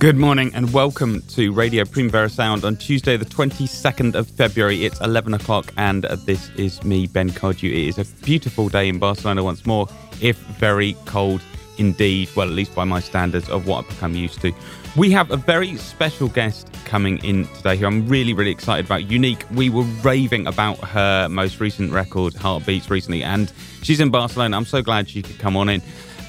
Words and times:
Good 0.00 0.16
morning 0.16 0.50
and 0.54 0.72
welcome 0.72 1.20
to 1.28 1.52
Radio 1.52 1.84
Primavera 1.84 2.30
Sound 2.30 2.64
on 2.64 2.76
Tuesday, 2.76 3.18
the 3.18 3.26
22nd 3.26 4.14
of 4.14 4.30
February. 4.30 4.86
It's 4.86 4.98
11 5.02 5.34
o'clock 5.34 5.74
and 5.76 6.04
this 6.24 6.48
is 6.56 6.82
me, 6.82 7.06
Ben 7.06 7.28
Cardew. 7.28 7.68
It 7.68 7.88
is 7.88 7.98
a 7.98 8.06
beautiful 8.24 8.70
day 8.70 8.88
in 8.88 8.98
Barcelona 8.98 9.44
once 9.44 9.66
more, 9.66 9.88
if 10.22 10.38
very 10.38 10.94
cold 11.04 11.42
indeed. 11.76 12.30
Well, 12.34 12.48
at 12.48 12.54
least 12.54 12.74
by 12.74 12.84
my 12.84 13.00
standards 13.00 13.50
of 13.50 13.66
what 13.66 13.84
I've 13.84 13.90
become 13.90 14.14
used 14.14 14.40
to. 14.40 14.54
We 14.96 15.10
have 15.10 15.30
a 15.30 15.36
very 15.36 15.76
special 15.76 16.28
guest 16.28 16.72
coming 16.86 17.18
in 17.18 17.46
today 17.48 17.76
who 17.76 17.84
I'm 17.84 18.08
really, 18.08 18.32
really 18.32 18.50
excited 18.50 18.86
about. 18.86 19.10
Unique. 19.10 19.44
We 19.52 19.68
were 19.68 19.84
raving 20.02 20.46
about 20.46 20.78
her 20.78 21.28
most 21.28 21.60
recent 21.60 21.92
record, 21.92 22.32
Heartbeats, 22.32 22.88
recently, 22.88 23.22
and 23.22 23.52
she's 23.82 24.00
in 24.00 24.08
Barcelona. 24.08 24.56
I'm 24.56 24.64
so 24.64 24.80
glad 24.80 25.10
she 25.10 25.20
could 25.20 25.38
come 25.38 25.58
on 25.58 25.68
in. 25.68 25.82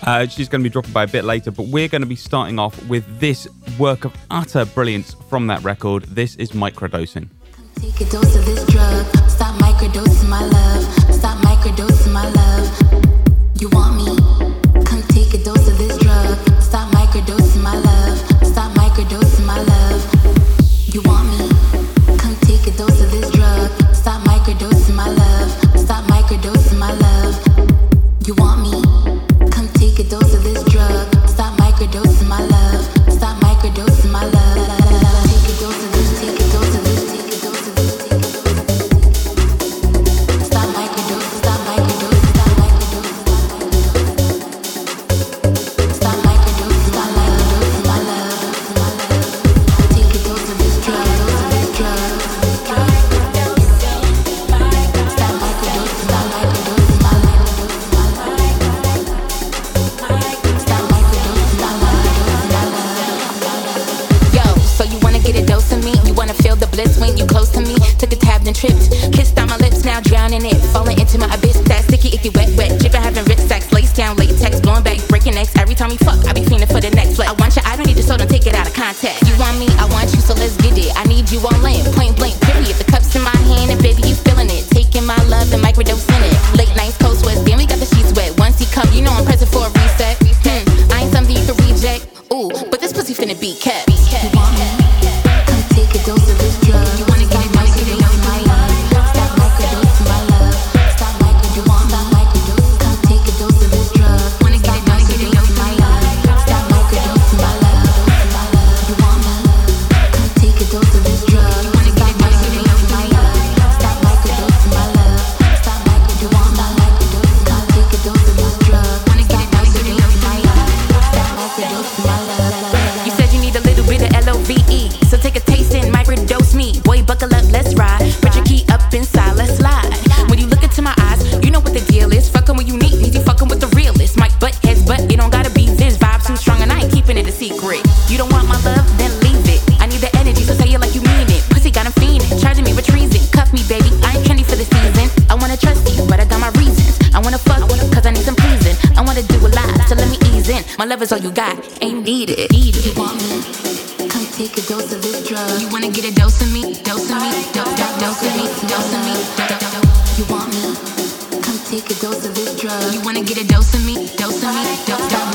Uh, 0.03 0.27
she's 0.27 0.49
going 0.49 0.61
to 0.61 0.63
be 0.63 0.71
dropping 0.71 0.91
by 0.91 1.03
a 1.03 1.07
bit 1.07 1.23
later, 1.23 1.51
but 1.51 1.67
we're 1.67 1.87
going 1.87 2.01
to 2.01 2.07
be 2.07 2.15
starting 2.15 2.57
off 2.57 2.83
with 2.87 3.05
this 3.19 3.47
work 3.77 4.05
of 4.05 4.13
utter 4.29 4.65
brilliance 4.65 5.15
from 5.29 5.47
that 5.47 5.63
record. 5.63 6.03
This 6.03 6.35
is 6.35 6.51
microdosing. 6.51 7.29
Take 7.75 8.01
a 8.01 8.05
dose 8.05 8.35
of 8.35 8.45
this 8.45 8.65
drug. 8.67 9.05
Stop 9.29 9.55
microdosing 9.61 10.29
my 10.29 10.43
love. 10.43 10.83
Stop 11.13 11.37
microdosing 11.39 12.13
my 12.13 12.29
love. 12.29 13.61
You 13.61 13.69
want 13.69 13.95
me? 13.97 14.00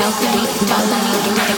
no, 0.07 0.13
no, 0.13 0.77
no, 0.87 1.35
no, 1.35 1.47
no, 1.47 1.56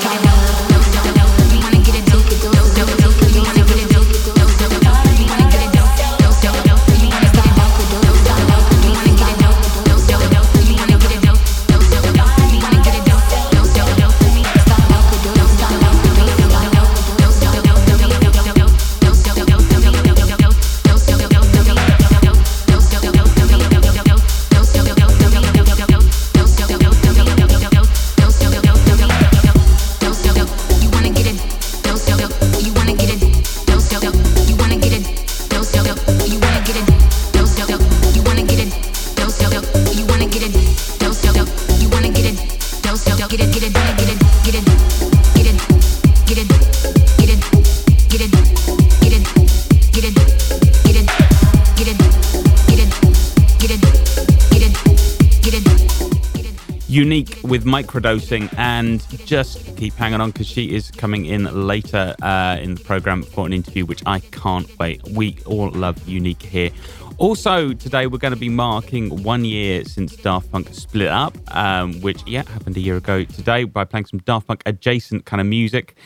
with 57.60 57.68
microdosing 57.68 58.50
and 58.58 59.06
just 59.26 59.76
keep 59.76 59.94
hanging 59.96 60.22
on 60.22 60.32
because 60.32 60.48
she 60.48 60.74
is 60.74 60.90
coming 60.92 61.26
in 61.26 61.44
later 61.68 62.16
uh, 62.22 62.58
in 62.62 62.76
the 62.76 62.84
program 62.86 63.22
for 63.22 63.46
an 63.46 63.52
interview 63.52 63.86
which 63.86 64.02
i 64.06 64.20
can't 64.20 64.80
wait 64.80 65.06
we 65.10 65.38
all 65.46 65.70
love 65.72 66.08
unique 66.08 66.42
here 66.42 66.70
also 67.18 67.74
today 67.74 68.08
we're 68.08 68.18
going 68.18 68.34
to 68.34 68.40
be 68.40 68.48
marking 68.48 69.24
one 69.24 69.44
year 69.44 69.84
since 69.84 70.16
daft 70.16 70.50
punk 70.52 70.74
split 70.74 71.10
up 71.10 71.36
um, 71.54 72.00
which 72.00 72.26
yeah 72.26 72.44
happened 72.50 72.78
a 72.78 72.80
year 72.80 72.96
ago 72.96 73.26
today 73.26 73.66
by 73.66 73.84
playing 73.84 74.06
some 74.06 74.20
daft 74.20 74.48
punk 74.48 74.64
adjacent 74.66 75.26
kind 75.26 75.42
of 75.42 75.48
music 75.48 75.98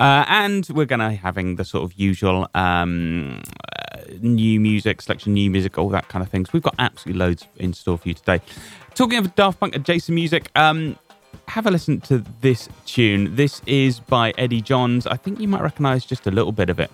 uh, 0.00 0.24
and 0.28 0.66
we're 0.70 0.86
going 0.86 1.00
to 1.00 1.10
having 1.10 1.56
the 1.56 1.64
sort 1.64 1.84
of 1.84 1.92
usual 1.98 2.48
um, 2.54 3.42
uh, 3.78 4.00
new 4.22 4.58
music 4.58 5.02
selection, 5.02 5.34
new 5.34 5.50
music, 5.50 5.76
all 5.76 5.90
that 5.90 6.08
kind 6.08 6.24
of 6.24 6.30
things. 6.30 6.54
We've 6.54 6.62
got 6.62 6.74
absolutely 6.78 7.18
loads 7.18 7.46
in 7.56 7.74
store 7.74 7.98
for 7.98 8.08
you 8.08 8.14
today. 8.14 8.40
Talking 9.00 9.16
of 9.16 9.34
Daft 9.34 9.58
Punk 9.58 9.74
adjacent 9.74 10.14
music, 10.14 10.50
um, 10.56 10.94
have 11.48 11.66
a 11.66 11.70
listen 11.70 12.02
to 12.02 12.22
this 12.42 12.68
tune. 12.84 13.34
This 13.34 13.62
is 13.64 13.98
by 13.98 14.34
Eddie 14.36 14.60
Johns. 14.60 15.06
I 15.06 15.16
think 15.16 15.40
you 15.40 15.48
might 15.48 15.62
recognize 15.62 16.04
just 16.04 16.26
a 16.26 16.30
little 16.30 16.52
bit 16.52 16.68
of 16.68 16.78
it. 16.78 16.90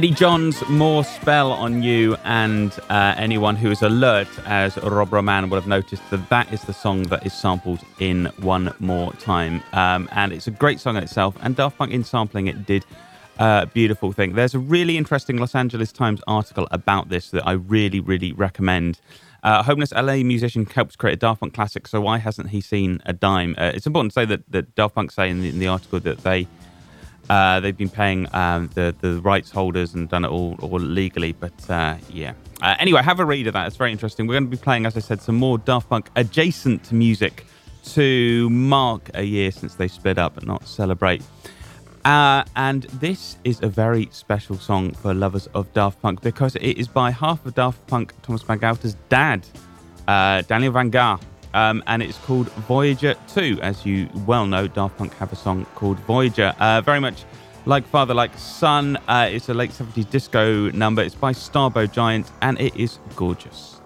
Eddie 0.00 0.12
Johns, 0.12 0.66
more 0.66 1.04
spell 1.04 1.52
on 1.52 1.82
you, 1.82 2.16
and 2.24 2.72
uh, 2.88 3.14
anyone 3.18 3.54
who 3.54 3.70
is 3.70 3.82
alert 3.82 4.28
as 4.46 4.78
Rob 4.78 5.12
Roman 5.12 5.50
will 5.50 5.60
have 5.60 5.68
noticed 5.68 6.08
that 6.08 6.26
that 6.30 6.50
is 6.54 6.62
the 6.62 6.72
song 6.72 7.02
that 7.08 7.26
is 7.26 7.34
sampled 7.34 7.80
in 7.98 8.24
One 8.38 8.74
More 8.78 9.12
Time. 9.12 9.62
Um, 9.74 10.08
and 10.12 10.32
it's 10.32 10.46
a 10.46 10.52
great 10.52 10.80
song 10.80 10.96
in 10.96 11.02
itself, 11.02 11.36
and 11.42 11.54
Daft 11.54 11.76
Punk 11.76 11.92
in 11.92 12.02
sampling 12.02 12.46
it 12.46 12.64
did 12.64 12.86
a 13.38 13.66
beautiful 13.74 14.12
thing. 14.12 14.32
There's 14.32 14.54
a 14.54 14.58
really 14.58 14.96
interesting 14.96 15.36
Los 15.36 15.54
Angeles 15.54 15.92
Times 15.92 16.22
article 16.26 16.66
about 16.70 17.10
this 17.10 17.28
that 17.32 17.46
I 17.46 17.52
really, 17.52 18.00
really 18.00 18.32
recommend. 18.32 19.00
Uh, 19.42 19.62
homeless 19.62 19.92
LA 19.92 20.22
musician 20.22 20.64
helps 20.64 20.96
create 20.96 21.12
a 21.12 21.16
Daft 21.18 21.40
Punk 21.40 21.52
classic, 21.52 21.86
so 21.86 22.00
why 22.00 22.16
hasn't 22.16 22.48
he 22.48 22.62
seen 22.62 23.02
a 23.04 23.12
dime? 23.12 23.54
Uh, 23.58 23.72
it's 23.74 23.86
important 23.86 24.12
to 24.12 24.20
say 24.20 24.24
that, 24.24 24.50
that 24.50 24.74
Daft 24.74 24.94
Punk 24.94 25.12
say 25.12 25.28
in 25.28 25.42
the, 25.42 25.50
in 25.50 25.58
the 25.58 25.68
article 25.68 26.00
that 26.00 26.20
they 26.20 26.48
uh, 27.30 27.60
they've 27.60 27.76
been 27.76 27.88
paying 27.88 28.26
um, 28.34 28.68
the 28.74 28.92
the 29.00 29.20
rights 29.20 29.52
holders 29.52 29.94
and 29.94 30.08
done 30.08 30.24
it 30.24 30.30
all, 30.30 30.56
all 30.60 30.80
legally, 30.80 31.30
but 31.30 31.70
uh, 31.70 31.94
yeah. 32.12 32.32
Uh, 32.60 32.74
anyway, 32.80 33.00
have 33.02 33.20
a 33.20 33.24
read 33.24 33.46
of 33.46 33.52
that. 33.52 33.68
It's 33.68 33.76
very 33.76 33.92
interesting. 33.92 34.26
We're 34.26 34.34
going 34.34 34.50
to 34.50 34.56
be 34.56 34.62
playing, 34.62 34.84
as 34.84 34.96
I 34.96 35.00
said, 35.00 35.22
some 35.22 35.36
more 35.36 35.56
Daft 35.56 35.88
Punk 35.88 36.10
adjacent 36.16 36.90
music 36.90 37.46
to 37.84 38.50
mark 38.50 39.10
a 39.14 39.22
year 39.22 39.52
since 39.52 39.76
they 39.76 39.86
split 39.86 40.18
up 40.18 40.36
and 40.36 40.46
not 40.46 40.66
celebrate. 40.66 41.22
Uh, 42.04 42.42
and 42.56 42.82
this 42.84 43.36
is 43.44 43.62
a 43.62 43.68
very 43.68 44.08
special 44.10 44.58
song 44.58 44.90
for 44.90 45.14
lovers 45.14 45.46
of 45.54 45.72
Daft 45.72 46.02
Punk 46.02 46.22
because 46.22 46.56
it 46.56 46.78
is 46.78 46.88
by 46.88 47.12
half 47.12 47.46
of 47.46 47.54
Daft 47.54 47.86
Punk, 47.86 48.12
Thomas 48.22 48.42
Van 48.42 48.58
Bangalter's 48.58 48.96
dad, 49.08 49.46
uh, 50.08 50.42
Daniel 50.42 50.72
Vangarde. 50.72 51.24
Um, 51.54 51.82
and 51.86 52.02
it's 52.02 52.18
called 52.18 52.50
Voyager 52.52 53.14
2. 53.28 53.58
As 53.62 53.84
you 53.84 54.08
well 54.26 54.46
know, 54.46 54.66
Daft 54.66 54.96
Punk 54.96 55.14
have 55.14 55.32
a 55.32 55.36
song 55.36 55.66
called 55.74 55.98
Voyager. 56.00 56.54
Uh, 56.58 56.80
very 56.80 57.00
much 57.00 57.24
like 57.66 57.86
Father, 57.86 58.14
Like 58.14 58.36
Son. 58.38 58.96
Uh, 59.08 59.28
it's 59.30 59.48
a 59.48 59.54
late 59.54 59.70
70s 59.70 60.08
disco 60.08 60.70
number. 60.70 61.02
It's 61.02 61.14
by 61.14 61.32
Starbow 61.32 61.86
Giant, 61.86 62.30
and 62.40 62.60
it 62.60 62.74
is 62.76 62.98
gorgeous. 63.16 63.80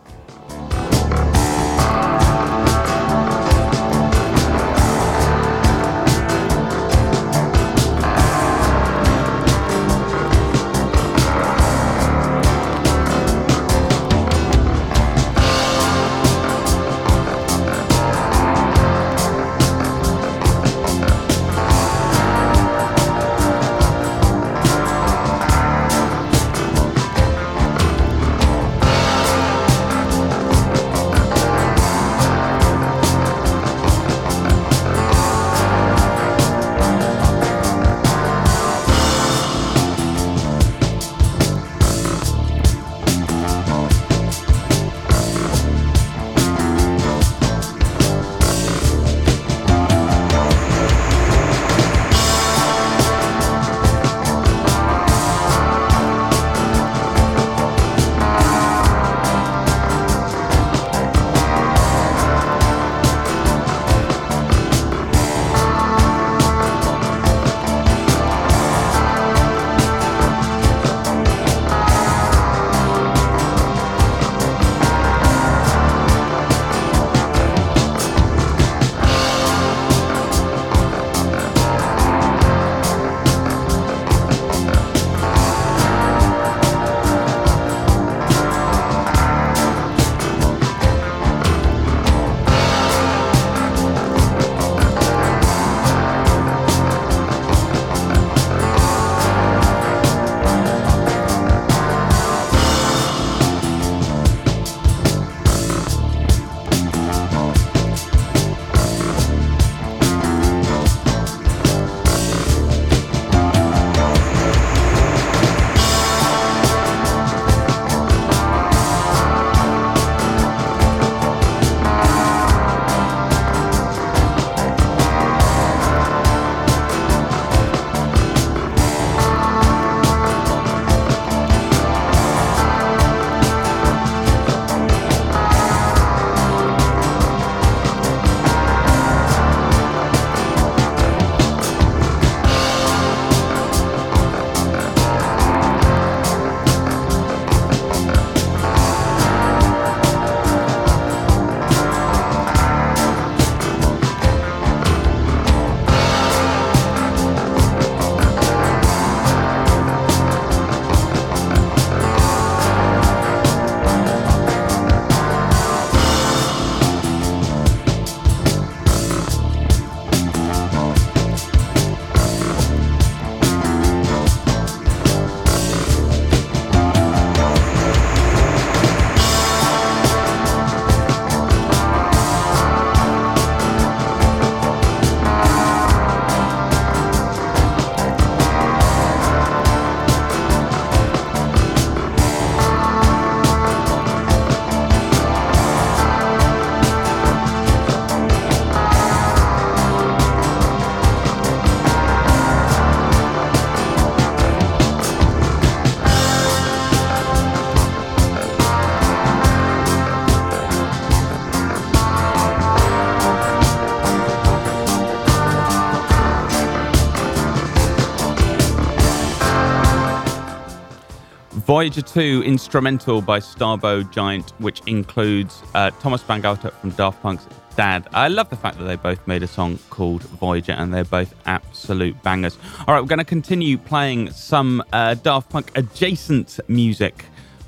Voyager 221.75 222.03
2 222.03 222.45
instrumental 222.47 223.21
by 223.21 223.41
Starbow 223.41 224.05
Giant, 224.05 224.51
which 224.61 224.81
includes 224.87 225.61
uh, 225.75 225.91
Thomas 225.99 226.23
Bangalter 226.23 226.73
from 226.75 226.91
Daft 226.91 227.21
Punk's 227.21 227.49
dad. 227.75 228.07
I 228.13 228.29
love 228.29 228.49
the 228.49 228.55
fact 228.55 228.79
that 228.79 228.85
they 228.85 228.95
both 228.95 229.27
made 229.27 229.43
a 229.43 229.49
song 229.49 229.81
called 229.91 230.23
Voyager 230.23 230.71
and 230.71 230.95
they're 230.95 231.03
both 231.03 231.35
absolute 231.47 232.23
bangers. 232.23 232.59
All 232.87 232.95
right, 232.95 233.01
we're 233.01 233.09
going 233.09 233.19
to 233.19 233.25
continue 233.25 233.77
playing 233.77 234.31
some 234.31 234.85
uh, 234.93 235.15
Daft 235.15 235.51
Punk 235.51 235.73
adjacent 235.77 236.61
music 236.69 237.25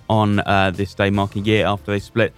on 0.08 0.38
uh, 0.38 0.70
this 0.72 0.94
day, 0.94 1.10
marking 1.10 1.42
a 1.42 1.46
year 1.46 1.66
after 1.66 1.90
they 1.90 1.98
split. 1.98 2.32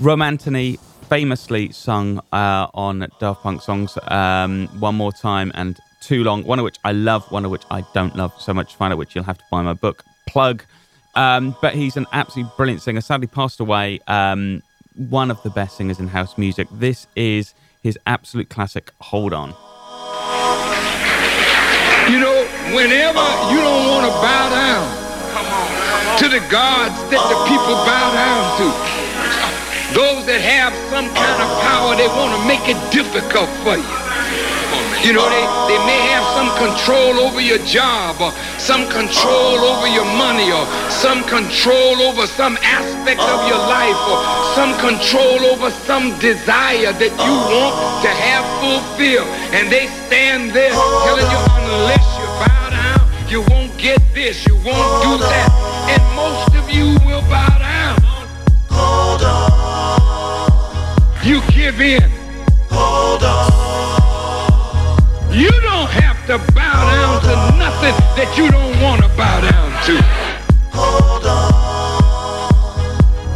Romanthony 0.00 0.76
famously 1.08 1.70
sung 1.70 2.18
uh, 2.32 2.66
on 2.74 3.06
Daft 3.20 3.44
Punk 3.44 3.62
songs 3.62 3.96
um, 4.08 4.66
One 4.80 4.96
More 4.96 5.12
Time 5.12 5.52
and 5.54 5.78
Too 6.00 6.24
Long, 6.24 6.42
one 6.42 6.58
of 6.58 6.64
which 6.64 6.78
I 6.82 6.90
love, 6.90 7.30
one 7.30 7.44
of 7.44 7.52
which 7.52 7.62
I 7.70 7.84
don't 7.94 8.16
love 8.16 8.32
so 8.40 8.52
much, 8.52 8.74
find 8.74 8.92
out 8.92 8.98
which 8.98 9.14
you'll 9.14 9.22
have 9.22 9.38
to 9.38 9.44
buy 9.52 9.62
my 9.62 9.74
book. 9.74 10.04
Plug. 10.26 10.64
Um, 11.16 11.56
but 11.60 11.74
he's 11.74 11.96
an 11.96 12.06
absolutely 12.12 12.52
brilliant 12.56 12.82
singer. 12.82 13.00
Sadly 13.00 13.26
passed 13.26 13.58
away. 13.58 14.00
Um, 14.06 14.62
one 14.96 15.30
of 15.30 15.42
the 15.42 15.50
best 15.50 15.76
singers 15.76 15.98
in 15.98 16.08
house 16.08 16.38
music. 16.38 16.68
This 16.70 17.06
is 17.16 17.54
his 17.82 17.98
absolute 18.06 18.48
classic, 18.48 18.92
Hold 19.00 19.32
On. 19.32 19.50
You 22.10 22.20
know, 22.20 22.46
whenever 22.70 23.24
you 23.50 23.58
don't 23.58 23.86
want 23.88 24.06
to 24.06 24.12
bow 24.22 24.50
down 24.50 24.86
to 26.18 26.28
the 26.28 26.40
gods 26.50 26.94
that 27.10 27.22
the 27.28 27.38
people 27.50 27.74
bow 27.82 28.12
down 28.14 28.44
to, 28.60 28.66
those 29.94 30.26
that 30.26 30.40
have 30.40 30.72
some 30.90 31.08
kind 31.14 31.42
of 31.42 31.48
power, 31.62 31.96
they 31.96 32.08
want 32.08 32.32
to 32.36 32.42
make 32.46 32.68
it 32.68 32.78
difficult 32.92 33.48
for 33.64 33.76
you. 33.76 34.05
You 35.06 35.12
know, 35.12 35.22
they, 35.30 35.46
they 35.70 35.78
may 35.86 36.02
have 36.10 36.26
some 36.34 36.50
control 36.58 37.22
over 37.22 37.40
your 37.40 37.58
job 37.58 38.20
or 38.20 38.32
some 38.58 38.90
control 38.90 39.54
over 39.62 39.86
your 39.86 40.04
money 40.18 40.50
or 40.50 40.66
some 40.90 41.22
control 41.22 42.02
over 42.02 42.26
some 42.26 42.58
aspect 42.60 43.20
of 43.20 43.46
your 43.46 43.62
life 43.70 43.94
or 44.10 44.18
some 44.58 44.74
control 44.82 45.46
over 45.46 45.70
some 45.86 46.18
desire 46.18 46.90
that 46.90 47.14
you 47.22 47.34
want 47.54 48.02
to 48.02 48.10
have 48.10 48.42
fulfilled. 48.58 49.30
And 49.54 49.70
they 49.70 49.86
stand 50.10 50.50
there 50.50 50.74
telling 50.74 51.30
you 51.30 51.38
unless 51.54 52.06
you 52.18 52.26
bow 52.42 52.70
down, 52.74 53.30
you 53.30 53.42
won't 53.46 53.78
get 53.78 54.02
this, 54.12 54.44
you 54.44 54.56
won't 54.66 54.90
do 55.06 55.22
that. 55.22 55.54
And 55.86 56.02
most 56.18 56.50
of 56.58 56.68
you 56.68 56.98
will 57.06 57.22
bow 57.30 57.54
down. 57.62 58.02
Hold 58.74 59.22
on. 59.22 60.02
You 61.22 61.40
give 61.54 61.80
in. 61.80 62.10
Hold 62.70 63.22
on. 63.22 63.65
You 65.36 65.50
don't 65.50 65.90
have 65.90 66.16
to 66.28 66.38
bow 66.54 66.90
down 66.96 67.20
to 67.20 67.58
nothing 67.58 67.92
that 68.16 68.38
you 68.38 68.50
don't 68.50 68.80
want 68.80 69.02
to 69.02 69.08
bow 69.18 69.40
down 69.42 69.70
to. 69.84 70.00
Hold 70.72 71.26
on. 71.26 71.52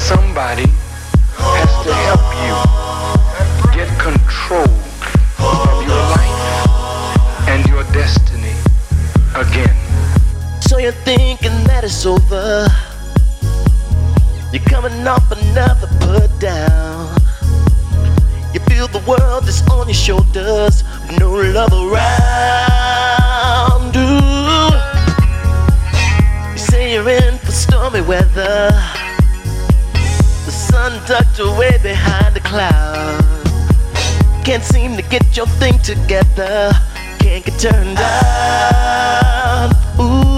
Somebody 0.01 0.65
has 1.37 1.69
to 1.85 1.93
help 2.09 2.25
you 2.41 2.57
get 3.77 3.89
control 4.01 4.65
of 5.45 5.83
your 5.85 6.01
life 6.17 6.41
and 7.51 7.69
your 7.69 7.85
destiny 7.93 8.57
again. 9.37 9.77
So 10.63 10.79
you're 10.79 10.93
thinking 11.05 11.53
that 11.65 11.85
it's 11.85 12.07
over. 12.07 12.67
You're 14.55 14.65
coming 14.65 15.07
off 15.07 15.31
another 15.31 15.87
put 16.01 16.41
down. 16.41 17.15
Feel 18.81 18.89
the 18.89 19.07
world 19.07 19.47
is 19.47 19.61
on 19.69 19.89
your 19.89 19.95
shoulders, 19.95 20.85
no 21.19 21.33
love 21.33 21.71
around. 21.71 21.95
Ooh. 23.95 24.73
You 26.51 26.59
say 26.59 26.95
you're 26.95 27.07
in 27.11 27.37
for 27.41 27.53
stormy 27.53 28.01
weather. 28.01 28.71
The 30.47 30.51
sun 30.51 30.99
tucked 31.05 31.41
away 31.41 31.77
behind 31.83 32.35
the 32.35 32.41
cloud. 32.41 33.23
Can't 34.47 34.65
seem 34.65 34.97
to 34.97 35.03
get 35.03 35.37
your 35.37 35.47
thing 35.61 35.79
together. 35.81 36.73
Can't 37.19 37.45
get 37.45 37.59
turned 37.61 37.99
on. 37.99 39.77
Ooh. 40.01 40.30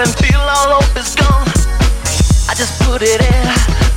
And 0.00 0.14
feel 0.16 0.40
all 0.40 0.80
hope 0.80 0.96
is 0.96 1.14
gone, 1.14 1.46
I 2.48 2.54
just 2.54 2.80
put 2.82 3.02
it 3.02 3.20
in 3.20 3.89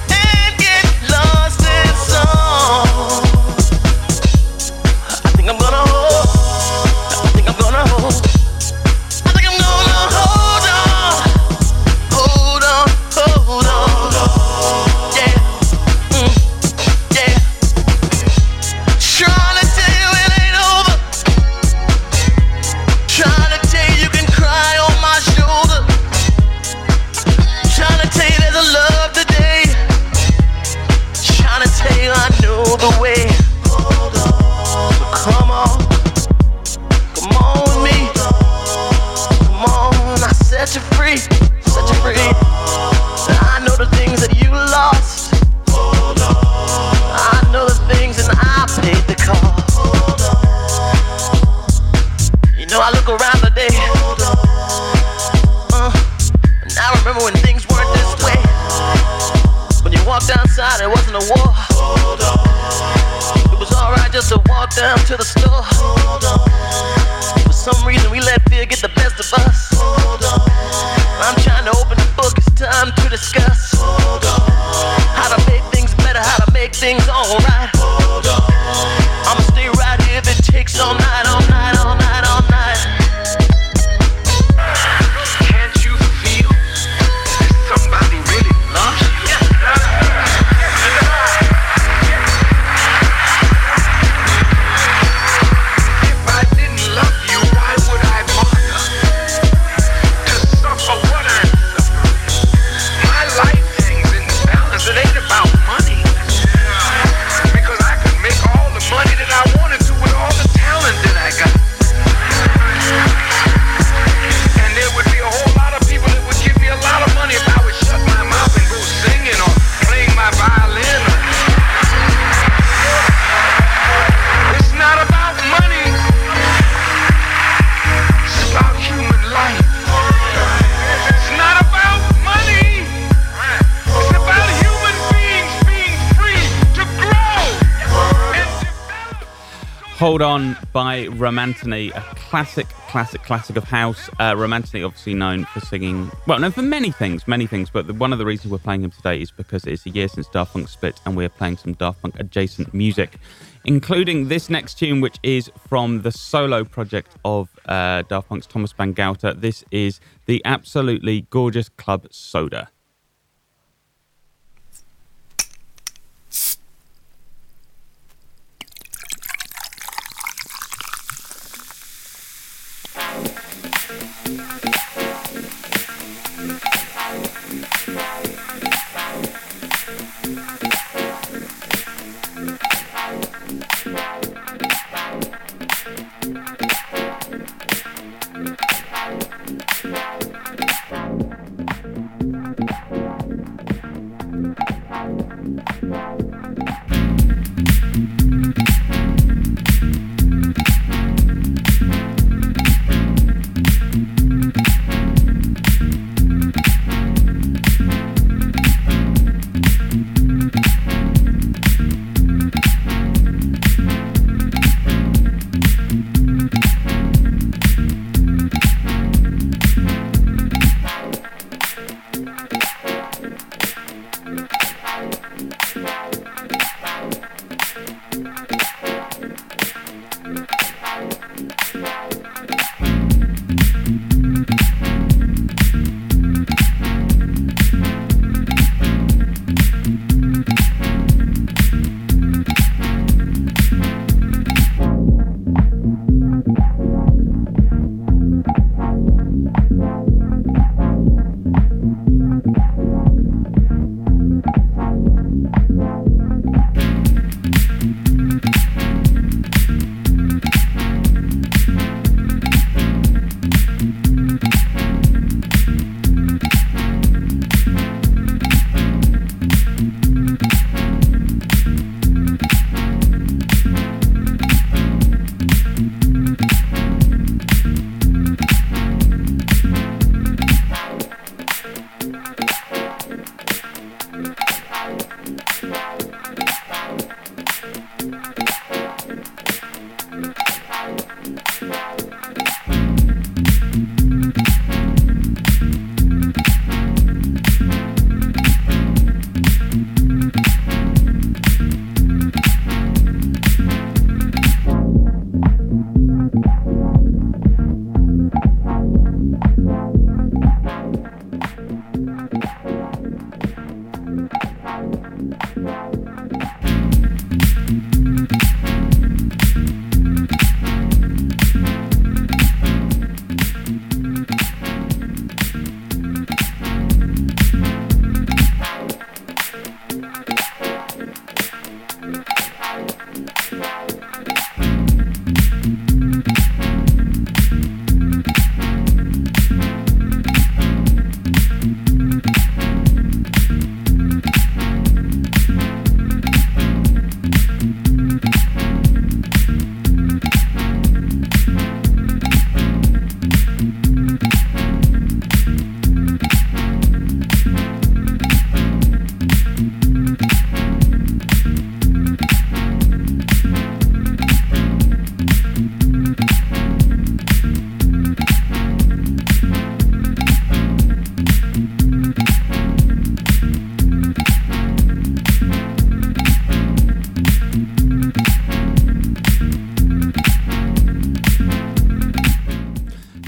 on 140.23 140.57
by 140.71 141.05
Romanthony, 141.07 141.95
a 141.95 142.01
classic, 142.15 142.67
classic, 142.87 143.21
classic 143.23 143.55
of 143.57 143.63
house. 143.65 144.09
Uh, 144.19 144.33
obviously 144.35 145.13
known 145.13 145.45
for 145.45 145.59
singing, 145.59 146.09
well, 146.25 146.39
known 146.39 146.51
for 146.51 146.61
many 146.61 146.89
things, 146.89 147.27
many 147.27 147.45
things, 147.45 147.69
but 147.69 147.87
the, 147.87 147.93
one 147.93 148.11
of 148.11 148.19
the 148.19 148.25
reasons 148.25 148.51
we're 148.51 148.57
playing 148.57 148.83
him 148.83 148.91
today 148.91 149.21
is 149.21 149.29
because 149.29 149.65
it's 149.65 149.85
a 149.85 149.89
year 149.89 150.07
since 150.07 150.27
Daft 150.27 150.53
Punk 150.53 150.67
split 150.69 150.99
and 151.05 151.15
we're 151.15 151.29
playing 151.29 151.57
some 151.57 151.73
Daft 151.73 152.01
Punk 152.01 152.19
adjacent 152.19 152.73
music, 152.73 153.17
including 153.65 154.29
this 154.29 154.49
next 154.49 154.79
tune, 154.79 155.01
which 155.01 155.17
is 155.21 155.51
from 155.67 156.01
the 156.01 156.11
solo 156.11 156.63
project 156.63 157.15
of 157.23 157.49
uh, 157.65 158.01
Daft 158.03 158.29
Punk's 158.29 158.47
Thomas 158.47 158.73
Bangalter. 158.73 159.39
This 159.39 159.63
is 159.69 159.99
the 160.25 160.41
absolutely 160.45 161.27
gorgeous 161.29 161.69
Club 161.69 162.07
Soda. 162.09 162.69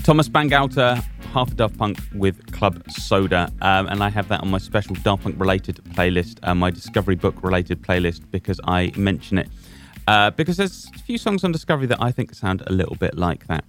Thomas 0.06 0.30
Bangalter, 0.30 1.04
half 1.34 1.52
a 1.52 1.56
Daft 1.56 1.80
Punk 1.80 1.98
with 2.14 2.52
Club 2.52 2.80
Soda, 2.92 3.52
um, 3.64 3.88
and 3.88 4.04
I 4.04 4.10
have 4.10 4.28
that 4.28 4.42
on 4.42 4.52
my 4.52 4.60
special 4.60 4.94
Daft 4.98 5.24
Punk 5.24 5.40
related 5.40 5.78
playlist, 5.84 6.38
uh, 6.44 6.54
my 6.54 6.70
Discovery 6.70 7.16
book 7.16 7.42
related 7.42 7.82
playlist, 7.82 8.22
because 8.30 8.62
I 8.66 8.92
mention 8.96 9.40
it. 9.40 9.50
Uh, 10.08 10.30
because 10.30 10.58
there's 10.58 10.92
a 10.96 11.00
few 11.00 11.18
songs 11.18 11.44
on 11.44 11.52
Discovery 11.52 11.88
that 11.88 12.00
I 12.00 12.12
think 12.12 12.36
sound 12.36 12.62
a 12.68 12.72
little 12.72 12.96
bit 12.96 13.18
like 13.18 13.48
that. 13.48 13.66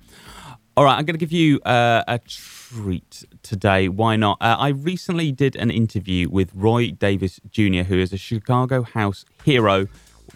All 0.77 0.85
right, 0.85 0.99
I'm 0.99 1.07
going 1.07 1.15
to 1.15 1.19
give 1.19 1.33
you 1.33 1.59
uh, 1.61 2.05
a 2.07 2.19
treat 2.19 3.25
today. 3.43 3.89
Why 3.89 4.17
not? 4.17 4.37
Uh, 4.43 4.57
I 4.59 4.69
recently 4.69 5.33
did 5.33 5.57
an 5.57 5.71
interview 5.71 6.29
with 6.29 6.51
Roy 6.55 6.91
Davis 6.91 7.41
Jr., 7.49 7.85
who 7.85 7.99
is 7.99 8.13
a 8.13 8.19
Chicago 8.19 8.83
house 8.83 9.25
hero 9.43 9.89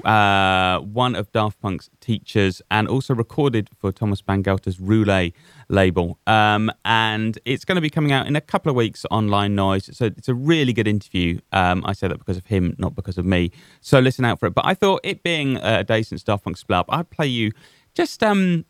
uh, 0.04 0.80
one 0.80 1.14
of 1.14 1.30
Daft 1.32 1.60
Punk's 1.60 1.90
teachers, 2.00 2.62
and 2.70 2.88
also 2.88 3.14
recorded 3.14 3.68
for 3.78 3.92
Thomas 3.92 4.22
Bangalter's 4.22 4.78
Roulé 4.78 5.32
label. 5.68 6.18
Um, 6.26 6.70
and 6.84 7.38
it's 7.44 7.64
going 7.64 7.76
to 7.76 7.80
be 7.80 7.90
coming 7.90 8.12
out 8.12 8.26
in 8.26 8.36
a 8.36 8.40
couple 8.40 8.70
of 8.70 8.76
weeks 8.76 9.06
online 9.10 9.54
Noise. 9.54 9.90
So 9.96 10.06
it's 10.06 10.28
a 10.28 10.34
really 10.34 10.72
good 10.72 10.88
interview. 10.88 11.40
Um, 11.52 11.82
I 11.84 11.92
say 11.92 12.08
that 12.08 12.18
because 12.18 12.36
of 12.36 12.46
him, 12.46 12.74
not 12.78 12.94
because 12.94 13.18
of 13.18 13.24
me. 13.24 13.50
So 13.80 13.98
listen 13.98 14.24
out 14.24 14.40
for 14.40 14.46
it. 14.46 14.54
But 14.54 14.66
I 14.66 14.74
thought 14.74 15.00
it 15.04 15.22
being 15.22 15.56
a 15.56 15.84
decent 15.84 16.24
Daft 16.24 16.44
Punk 16.44 16.56
split 16.56 16.78
up, 16.78 16.86
I'd 16.88 17.10
play 17.10 17.26
you 17.26 17.52
just 17.94 18.22
um 18.22 18.64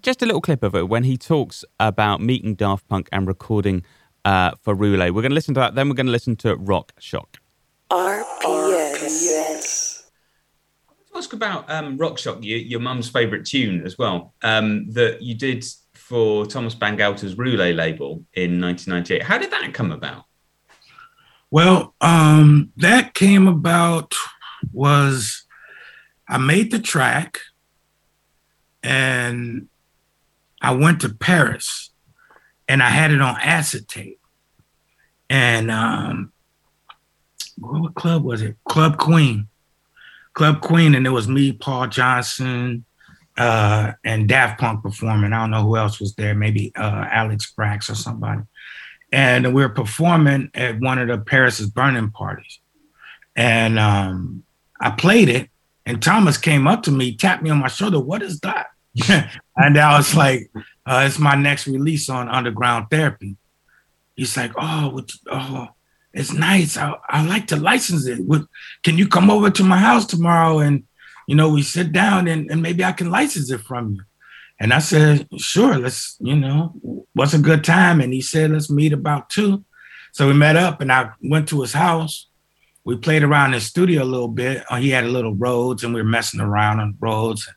just 0.00 0.22
a 0.22 0.26
little 0.26 0.40
clip 0.40 0.62
of 0.62 0.74
it 0.74 0.88
when 0.88 1.04
he 1.04 1.16
talks 1.16 1.64
about 1.78 2.20
meeting 2.20 2.54
Daft 2.54 2.88
Punk 2.88 3.08
and 3.12 3.26
recording 3.26 3.84
uh, 4.24 4.52
for 4.60 4.74
Roulé. 4.74 5.10
We're 5.10 5.22
going 5.22 5.30
to 5.30 5.34
listen 5.34 5.54
to 5.54 5.60
that. 5.60 5.74
Then 5.74 5.88
we're 5.88 5.94
going 5.94 6.06
to 6.06 6.12
listen 6.12 6.36
to 6.36 6.56
Rock 6.56 6.92
Shock. 6.98 7.38
RPS. 7.90 8.94
RPS 8.94 9.81
ask 11.22 11.32
about 11.32 11.70
um, 11.70 11.96
Rock 11.98 12.18
Shock, 12.18 12.38
your, 12.40 12.58
your 12.58 12.80
mum's 12.80 13.08
favourite 13.08 13.44
tune 13.44 13.86
as 13.86 13.96
well, 13.96 14.34
um, 14.42 14.90
that 14.90 15.22
you 15.22 15.36
did 15.36 15.64
for 15.94 16.44
Thomas 16.46 16.74
Bangalter's 16.74 17.36
Roulé 17.36 17.76
label 17.76 18.24
in 18.34 18.60
1998. 18.60 19.22
How 19.22 19.38
did 19.38 19.52
that 19.52 19.72
come 19.72 19.92
about? 19.92 20.24
Well, 21.48 21.94
um, 22.00 22.72
that 22.78 23.14
came 23.14 23.46
about 23.46 24.16
was 24.72 25.44
I 26.28 26.38
made 26.38 26.72
the 26.72 26.80
track 26.80 27.38
and 28.82 29.68
I 30.60 30.74
went 30.74 31.02
to 31.02 31.08
Paris 31.14 31.90
and 32.66 32.82
I 32.82 32.88
had 32.88 33.12
it 33.12 33.22
on 33.22 33.36
acetate. 33.40 34.18
And 35.30 35.70
um, 35.70 36.32
what 37.58 37.94
club 37.94 38.24
was 38.24 38.42
it? 38.42 38.56
Club 38.68 38.98
Queen. 38.98 39.46
Club 40.34 40.60
Queen, 40.60 40.94
and 40.94 41.06
it 41.06 41.10
was 41.10 41.28
me, 41.28 41.52
Paul 41.52 41.88
Johnson, 41.88 42.84
uh, 43.36 43.92
and 44.04 44.28
Daft 44.28 44.60
Punk 44.60 44.82
performing. 44.82 45.32
I 45.32 45.40
don't 45.40 45.50
know 45.50 45.62
who 45.62 45.76
else 45.76 46.00
was 46.00 46.14
there, 46.14 46.34
maybe 46.34 46.72
uh, 46.76 47.06
Alex 47.10 47.52
Braxe 47.52 47.90
or 47.90 47.94
somebody. 47.94 48.42
And 49.10 49.54
we 49.54 49.62
were 49.62 49.68
performing 49.68 50.50
at 50.54 50.80
one 50.80 50.98
of 50.98 51.08
the 51.08 51.18
Paris's 51.18 51.68
burning 51.68 52.10
parties. 52.10 52.60
And 53.36 53.78
um, 53.78 54.44
I 54.80 54.90
played 54.90 55.28
it, 55.28 55.50
and 55.84 56.02
Thomas 56.02 56.38
came 56.38 56.66
up 56.66 56.82
to 56.84 56.90
me, 56.90 57.16
tapped 57.16 57.42
me 57.42 57.50
on 57.50 57.58
my 57.58 57.68
shoulder. 57.68 58.00
What 58.00 58.22
is 58.22 58.40
that? 58.40 58.68
and 59.56 59.78
I 59.78 59.96
was 59.96 60.14
like, 60.14 60.50
uh, 60.86 61.04
it's 61.06 61.18
my 61.18 61.34
next 61.34 61.66
release 61.66 62.08
on 62.08 62.28
Underground 62.28 62.86
Therapy. 62.90 63.36
He's 64.16 64.36
like, 64.36 64.52
oh, 64.56 65.02
oh, 65.30 65.68
it's 66.14 66.32
nice. 66.32 66.76
I, 66.76 66.94
I 67.08 67.24
like 67.24 67.46
to 67.48 67.56
license 67.56 68.06
it. 68.06 68.20
Would, 68.20 68.46
can 68.82 68.98
you 68.98 69.08
come 69.08 69.30
over 69.30 69.50
to 69.50 69.64
my 69.64 69.78
house 69.78 70.06
tomorrow 70.06 70.58
and, 70.58 70.84
you 71.26 71.34
know, 71.34 71.48
we 71.48 71.62
sit 71.62 71.92
down 71.92 72.28
and, 72.28 72.50
and 72.50 72.62
maybe 72.62 72.84
I 72.84 72.92
can 72.92 73.10
license 73.10 73.50
it 73.50 73.60
from 73.60 73.94
you. 73.94 74.02
And 74.60 74.72
I 74.72 74.78
said, 74.78 75.26
sure, 75.38 75.76
let's, 75.78 76.16
you 76.20 76.36
know, 76.36 76.72
what's 77.14 77.34
a 77.34 77.38
good 77.38 77.64
time? 77.64 78.00
And 78.00 78.12
he 78.12 78.20
said, 78.20 78.50
let's 78.50 78.70
meet 78.70 78.92
about 78.92 79.30
two. 79.30 79.64
So 80.12 80.28
we 80.28 80.34
met 80.34 80.56
up 80.56 80.80
and 80.80 80.92
I 80.92 81.10
went 81.22 81.48
to 81.48 81.62
his 81.62 81.72
house. 81.72 82.28
We 82.84 82.96
played 82.96 83.22
around 83.22 83.54
his 83.54 83.64
studio 83.64 84.02
a 84.02 84.04
little 84.04 84.28
bit. 84.28 84.64
Uh, 84.68 84.76
he 84.76 84.90
had 84.90 85.04
a 85.04 85.08
little 85.08 85.34
Rhodes 85.34 85.82
and 85.82 85.94
we 85.94 86.02
were 86.02 86.08
messing 86.08 86.40
around 86.40 86.80
on 86.80 86.96
Rhodes. 87.00 87.48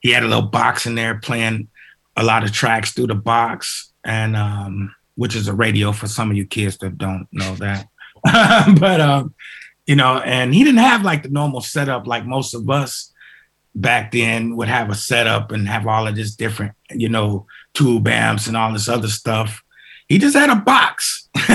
He 0.00 0.10
had 0.10 0.22
a 0.22 0.28
little 0.28 0.48
box 0.48 0.86
in 0.86 0.94
there 0.94 1.18
playing 1.18 1.68
a 2.16 2.22
lot 2.22 2.44
of 2.44 2.52
tracks 2.52 2.92
through 2.92 3.06
the 3.06 3.14
box 3.14 3.92
and 4.04 4.36
um, 4.36 4.94
which 5.16 5.34
is 5.34 5.48
a 5.48 5.54
radio 5.54 5.92
for 5.92 6.06
some 6.06 6.30
of 6.30 6.36
you 6.36 6.46
kids 6.46 6.76
that 6.78 6.98
don't 6.98 7.26
know 7.32 7.54
that. 7.56 7.88
but 8.80 9.00
um, 9.00 9.34
you 9.86 9.96
know, 9.96 10.18
and 10.18 10.54
he 10.54 10.64
didn't 10.64 10.78
have 10.78 11.02
like 11.02 11.22
the 11.22 11.28
normal 11.28 11.60
setup 11.60 12.06
like 12.06 12.24
most 12.24 12.54
of 12.54 12.68
us 12.70 13.12
back 13.74 14.12
then 14.12 14.56
would 14.56 14.68
have 14.68 14.88
a 14.88 14.94
setup 14.94 15.50
and 15.50 15.68
have 15.68 15.86
all 15.86 16.06
of 16.06 16.16
this 16.16 16.34
different, 16.34 16.72
you 16.90 17.08
know, 17.08 17.46
tube 17.74 18.06
amps 18.08 18.46
and 18.46 18.56
all 18.56 18.72
this 18.72 18.88
other 18.88 19.08
stuff. 19.08 19.62
He 20.08 20.18
just 20.18 20.36
had 20.36 20.50
a 20.50 20.56
box, 20.56 21.28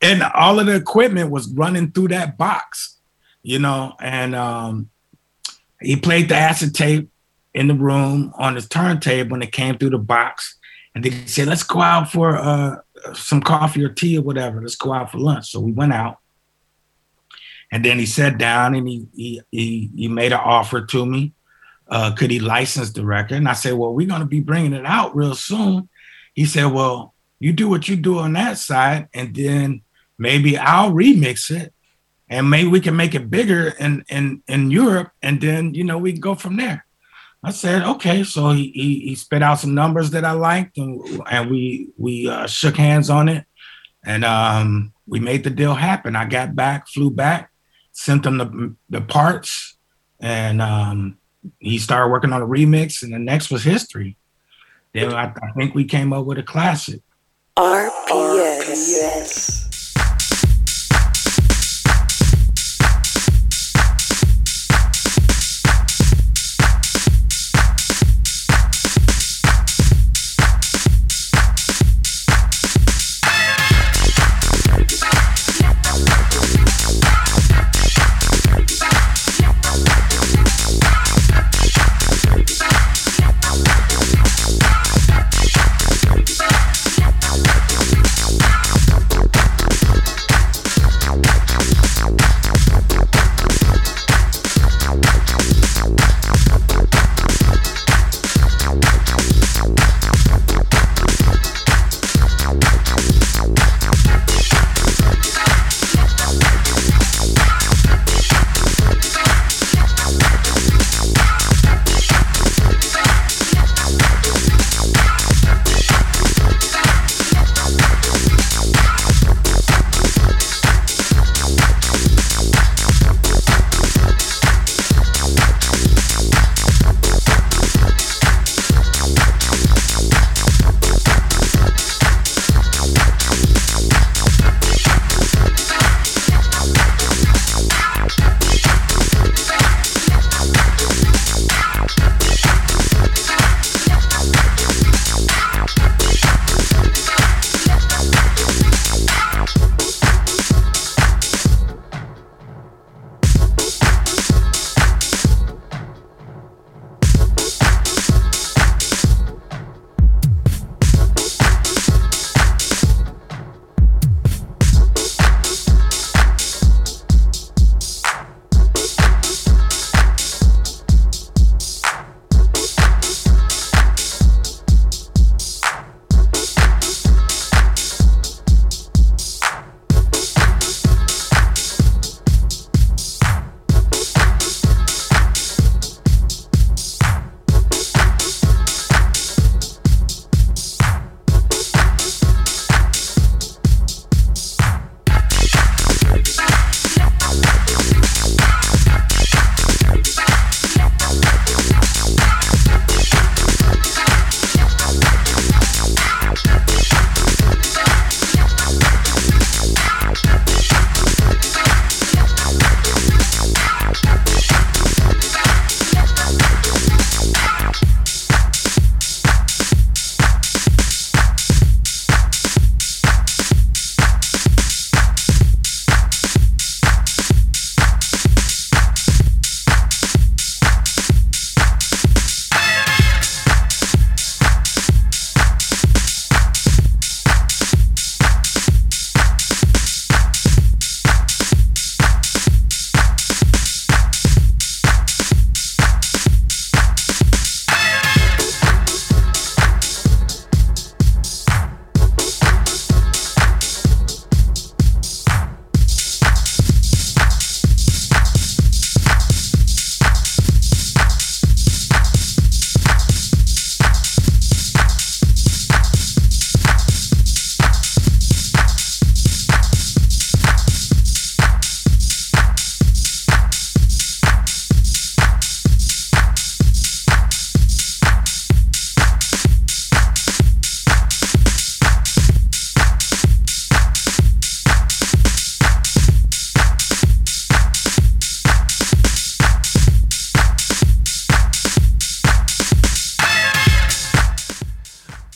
and 0.00 0.22
all 0.34 0.58
of 0.58 0.66
the 0.66 0.74
equipment 0.74 1.30
was 1.30 1.52
running 1.52 1.92
through 1.92 2.08
that 2.08 2.38
box, 2.38 2.98
you 3.42 3.58
know. 3.58 3.94
And 4.00 4.34
um, 4.34 4.90
he 5.80 5.96
played 5.96 6.30
the 6.30 6.36
acetate 6.36 7.08
in 7.54 7.68
the 7.68 7.74
room 7.74 8.32
on 8.36 8.54
his 8.54 8.66
turntable, 8.66 9.34
and 9.34 9.42
it 9.42 9.52
came 9.52 9.76
through 9.76 9.90
the 9.90 9.98
box. 9.98 10.56
And 10.94 11.04
they 11.04 11.10
said, 11.26 11.48
"Let's 11.48 11.62
go 11.62 11.80
out 11.80 12.10
for 12.10 12.36
uh, 12.36 12.76
some 13.14 13.40
coffee 13.40 13.84
or 13.84 13.88
tea 13.88 14.18
or 14.18 14.22
whatever. 14.22 14.60
Let's 14.60 14.76
go 14.76 14.92
out 14.92 15.10
for 15.10 15.18
lunch. 15.18 15.50
So 15.50 15.60
we 15.60 15.72
went 15.72 15.92
out. 15.92 16.18
And 17.70 17.84
then 17.84 17.98
he 17.98 18.06
sat 18.06 18.36
down 18.36 18.74
and 18.74 18.86
he 18.86 19.06
he 19.14 19.40
he, 19.50 19.90
he 19.96 20.08
made 20.08 20.32
an 20.32 20.40
offer 20.42 20.84
to 20.84 21.06
me. 21.06 21.32
Uh, 21.88 22.14
could 22.14 22.30
he 22.30 22.38
license 22.38 22.92
the 22.92 23.04
record? 23.04 23.36
And 23.36 23.48
I 23.48 23.54
said, 23.54 23.74
Well, 23.74 23.94
we're 23.94 24.06
to 24.06 24.24
be 24.24 24.40
bringing 24.40 24.74
it 24.74 24.86
out 24.86 25.16
real 25.16 25.34
soon. 25.34 25.88
He 26.34 26.44
said, 26.44 26.66
Well, 26.66 27.14
you 27.38 27.52
do 27.52 27.68
what 27.68 27.88
you 27.88 27.96
do 27.96 28.18
on 28.18 28.34
that 28.34 28.58
side, 28.58 29.08
and 29.14 29.34
then 29.34 29.82
maybe 30.18 30.56
I'll 30.56 30.92
remix 30.92 31.50
it, 31.50 31.72
and 32.28 32.48
maybe 32.48 32.68
we 32.68 32.80
can 32.80 32.94
make 32.94 33.14
it 33.14 33.30
bigger 33.30 33.74
in 33.80 34.04
in 34.08 34.42
in 34.46 34.70
Europe, 34.70 35.10
and 35.22 35.40
then 35.40 35.74
you 35.74 35.84
know 35.84 35.98
we 35.98 36.12
can 36.12 36.20
go 36.20 36.34
from 36.34 36.56
there. 36.56 36.86
I 37.44 37.50
said, 37.50 37.82
okay. 37.82 38.22
So 38.22 38.50
he, 38.50 38.70
he, 38.74 39.00
he 39.00 39.14
spit 39.14 39.42
out 39.42 39.58
some 39.58 39.74
numbers 39.74 40.10
that 40.10 40.24
I 40.24 40.32
liked, 40.32 40.78
and 40.78 41.00
and 41.30 41.50
we 41.50 41.88
we 41.96 42.28
uh, 42.28 42.46
shook 42.46 42.76
hands 42.76 43.10
on 43.10 43.28
it, 43.28 43.44
and 44.04 44.24
um, 44.24 44.92
we 45.06 45.18
made 45.18 45.42
the 45.42 45.50
deal 45.50 45.74
happen. 45.74 46.14
I 46.14 46.24
got 46.24 46.54
back, 46.54 46.86
flew 46.88 47.10
back, 47.10 47.50
sent 47.90 48.26
him 48.26 48.38
the 48.38 48.76
the 48.90 49.00
parts, 49.00 49.76
and 50.20 50.62
um, 50.62 51.18
he 51.58 51.78
started 51.78 52.12
working 52.12 52.32
on 52.32 52.42
a 52.42 52.46
remix, 52.46 53.02
and 53.02 53.12
the 53.12 53.18
next 53.18 53.50
was 53.50 53.64
history. 53.64 54.16
Then 54.94 55.12
I, 55.12 55.32
I 55.42 55.52
think 55.56 55.74
we 55.74 55.84
came 55.84 56.12
up 56.12 56.26
with 56.26 56.38
a 56.38 56.42
classic. 56.42 57.00
RPS. 57.56 58.62
RPS. 58.62 59.71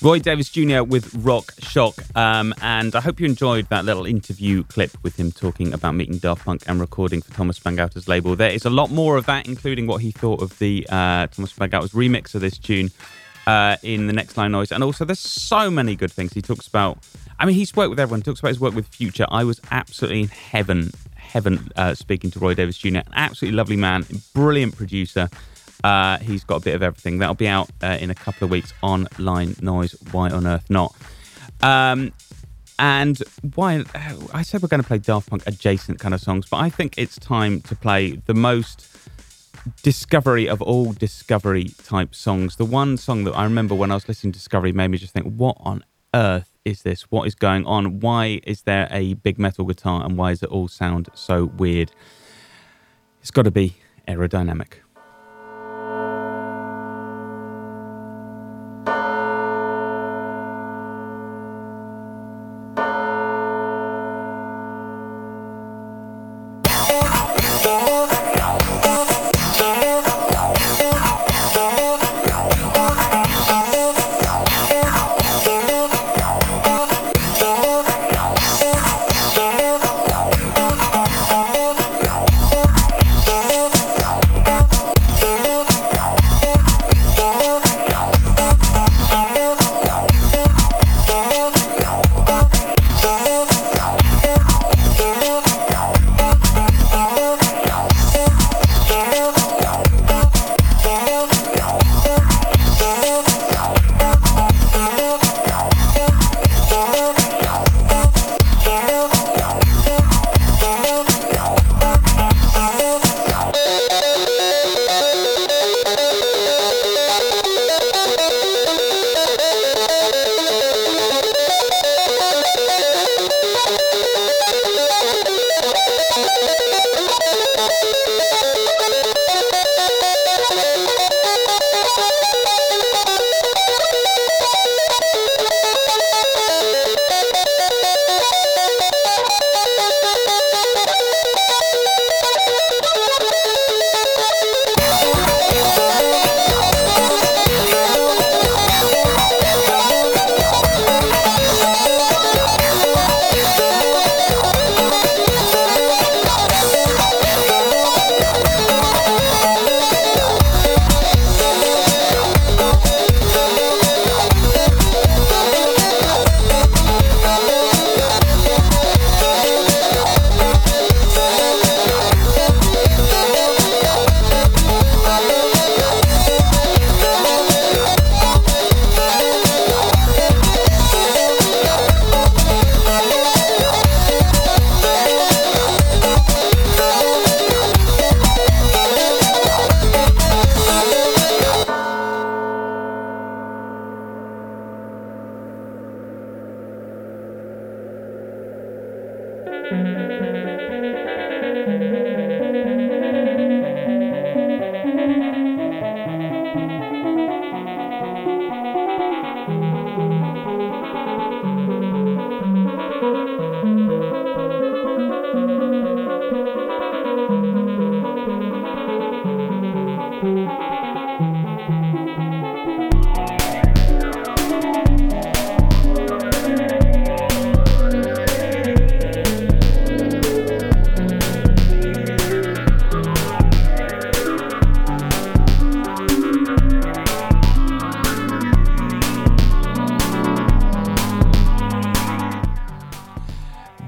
Roy 0.06 0.20
Davis 0.20 0.48
Jr. 0.50 0.84
with 0.84 1.12
Rock 1.16 1.52
Shock. 1.58 1.96
Um, 2.14 2.54
and 2.62 2.94
I 2.94 3.00
hope 3.00 3.18
you 3.18 3.26
enjoyed 3.26 3.68
that 3.70 3.84
little 3.84 4.06
interview 4.06 4.62
clip 4.62 4.92
with 5.02 5.16
him 5.16 5.32
talking 5.32 5.72
about 5.74 5.96
meeting 5.96 6.18
Daft 6.18 6.44
Punk 6.44 6.62
and 6.68 6.78
recording 6.78 7.20
for 7.20 7.32
Thomas 7.32 7.58
Bangalter's 7.58 8.06
label. 8.06 8.36
There 8.36 8.52
is 8.52 8.64
a 8.64 8.70
lot 8.70 8.92
more 8.92 9.16
of 9.16 9.26
that, 9.26 9.48
including 9.48 9.88
what 9.88 10.00
he 10.02 10.12
thought 10.12 10.40
of 10.40 10.56
the 10.60 10.86
uh, 10.90 11.26
Thomas 11.26 11.52
Bangalter's 11.54 11.90
remix 11.90 12.36
of 12.36 12.40
this 12.40 12.56
tune 12.56 12.92
uh, 13.48 13.78
in 13.82 14.06
the 14.06 14.12
Next 14.12 14.36
Line 14.36 14.52
Noise. 14.52 14.70
And 14.70 14.84
also, 14.84 15.04
there's 15.04 15.18
so 15.18 15.72
many 15.72 15.96
good 15.96 16.12
things. 16.12 16.32
He 16.32 16.40
talks 16.40 16.68
about, 16.68 16.98
I 17.40 17.44
mean, 17.44 17.56
he's 17.56 17.74
worked 17.74 17.90
with 17.90 17.98
everyone, 17.98 18.20
he 18.20 18.26
talks 18.26 18.38
about 18.38 18.50
his 18.50 18.60
work 18.60 18.76
with 18.76 18.88
Phuture. 18.88 19.26
I 19.28 19.42
was 19.42 19.60
absolutely 19.72 20.20
in 20.20 20.28
heaven, 20.28 20.92
heaven 21.16 21.72
uh, 21.74 21.94
speaking 21.94 22.30
to 22.30 22.38
Roy 22.38 22.54
Davis 22.54 22.78
Jr., 22.78 22.98
an 22.98 23.02
absolutely 23.14 23.56
lovely 23.56 23.76
man, 23.76 24.06
brilliant 24.32 24.76
producer. 24.76 25.28
Uh, 25.84 26.18
he's 26.18 26.44
got 26.44 26.56
a 26.56 26.60
bit 26.60 26.74
of 26.74 26.82
everything. 26.82 27.18
That'll 27.18 27.34
be 27.34 27.48
out 27.48 27.70
uh, 27.82 27.98
in 28.00 28.10
a 28.10 28.14
couple 28.14 28.44
of 28.44 28.50
weeks 28.50 28.72
on 28.82 29.08
Line 29.18 29.56
Noise. 29.60 29.94
Why 30.12 30.30
on 30.30 30.46
earth 30.46 30.68
not? 30.70 30.94
Um, 31.62 32.12
and 32.78 33.18
why 33.54 33.84
I 34.34 34.42
said 34.42 34.62
we're 34.62 34.68
going 34.68 34.82
to 34.82 34.86
play 34.86 34.98
Daft 34.98 35.30
Punk 35.30 35.42
adjacent 35.46 35.98
kind 35.98 36.14
of 36.14 36.20
songs, 36.20 36.46
but 36.50 36.58
I 36.58 36.68
think 36.68 36.98
it's 36.98 37.18
time 37.18 37.60
to 37.62 37.74
play 37.74 38.16
the 38.26 38.34
most 38.34 38.88
discovery 39.82 40.48
of 40.48 40.62
all 40.62 40.92
discovery 40.92 41.70
type 41.82 42.14
songs. 42.14 42.56
The 42.56 42.64
one 42.64 42.96
song 42.96 43.24
that 43.24 43.32
I 43.32 43.44
remember 43.44 43.74
when 43.74 43.90
I 43.90 43.94
was 43.94 44.08
listening 44.08 44.32
to 44.32 44.38
Discovery 44.38 44.72
made 44.72 44.88
me 44.88 44.98
just 44.98 45.12
think, 45.12 45.26
what 45.26 45.56
on 45.60 45.84
earth 46.14 46.52
is 46.64 46.82
this? 46.82 47.02
What 47.10 47.26
is 47.26 47.34
going 47.34 47.64
on? 47.66 48.00
Why 48.00 48.40
is 48.44 48.62
there 48.62 48.88
a 48.90 49.14
big 49.14 49.38
metal 49.38 49.64
guitar 49.64 50.04
and 50.04 50.16
why 50.16 50.30
does 50.30 50.42
it 50.42 50.50
all 50.50 50.68
sound 50.68 51.08
so 51.14 51.46
weird? 51.46 51.92
It's 53.20 53.30
got 53.30 53.42
to 53.42 53.50
be 53.50 53.76
aerodynamic. 54.06 54.74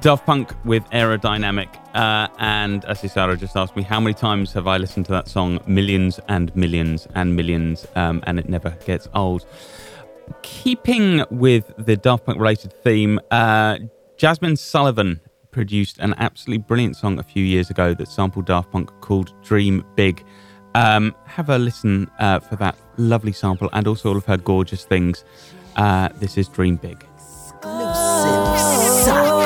Daft 0.09 0.25
Punk 0.25 0.55
with 0.65 0.89
Aerodynamic. 0.89 1.69
Uh, 1.95 2.29
and 2.39 2.83
as 2.87 3.03
just 3.03 3.57
asked 3.59 3.77
me, 3.77 3.83
how 3.83 4.01
many 4.01 4.15
times 4.15 4.55
have 4.55 4.67
I 4.67 4.79
listened 4.79 5.05
to 5.05 5.13
that 5.13 5.29
song? 5.29 5.61
Millions 5.67 6.19
and 6.29 6.51
millions 6.57 7.07
and 7.15 7.37
millions, 7.37 7.87
um, 7.95 8.25
and 8.27 8.39
it 8.39 8.49
never 8.49 8.71
gets 8.87 9.07
old. 9.13 9.45
Keeping 10.41 11.27
with 11.31 11.71
the 11.77 11.95
Daft 11.95 12.25
Punk 12.25 12.39
related 12.39 12.73
theme, 12.83 13.21
uh, 13.31 13.81
Jazmine 14.17 14.57
Sullivan 14.57 15.21
produced 15.51 15.99
an 15.99 16.15
absolutely 16.17 16.65
brilliant 16.65 16.97
song 16.97 17.19
a 17.19 17.23
few 17.23 17.45
years 17.45 17.69
ago 17.69 17.93
that 17.93 18.09
sampled 18.09 18.47
Daft 18.47 18.71
Punk 18.71 18.91
called 19.03 19.35
Dream 19.43 19.85
Big. 19.95 20.25
Um, 20.75 21.15
have 21.27 21.51
a 21.51 21.59
listen 21.59 22.11
uh, 22.19 22.39
for 22.39 22.57
that 22.57 22.79
lovely 22.97 23.33
sample 23.33 23.69
and 23.75 23.87
also 23.87 24.09
all 24.09 24.17
of 24.17 24.25
her 24.25 24.39
gorgeous 24.39 24.87
things. 24.87 25.23
Uh, 25.77 26.09
this 26.15 26.39
is 26.39 26.49
Dream 26.49 26.77
Big. 26.77 27.05
Cause 27.61 29.38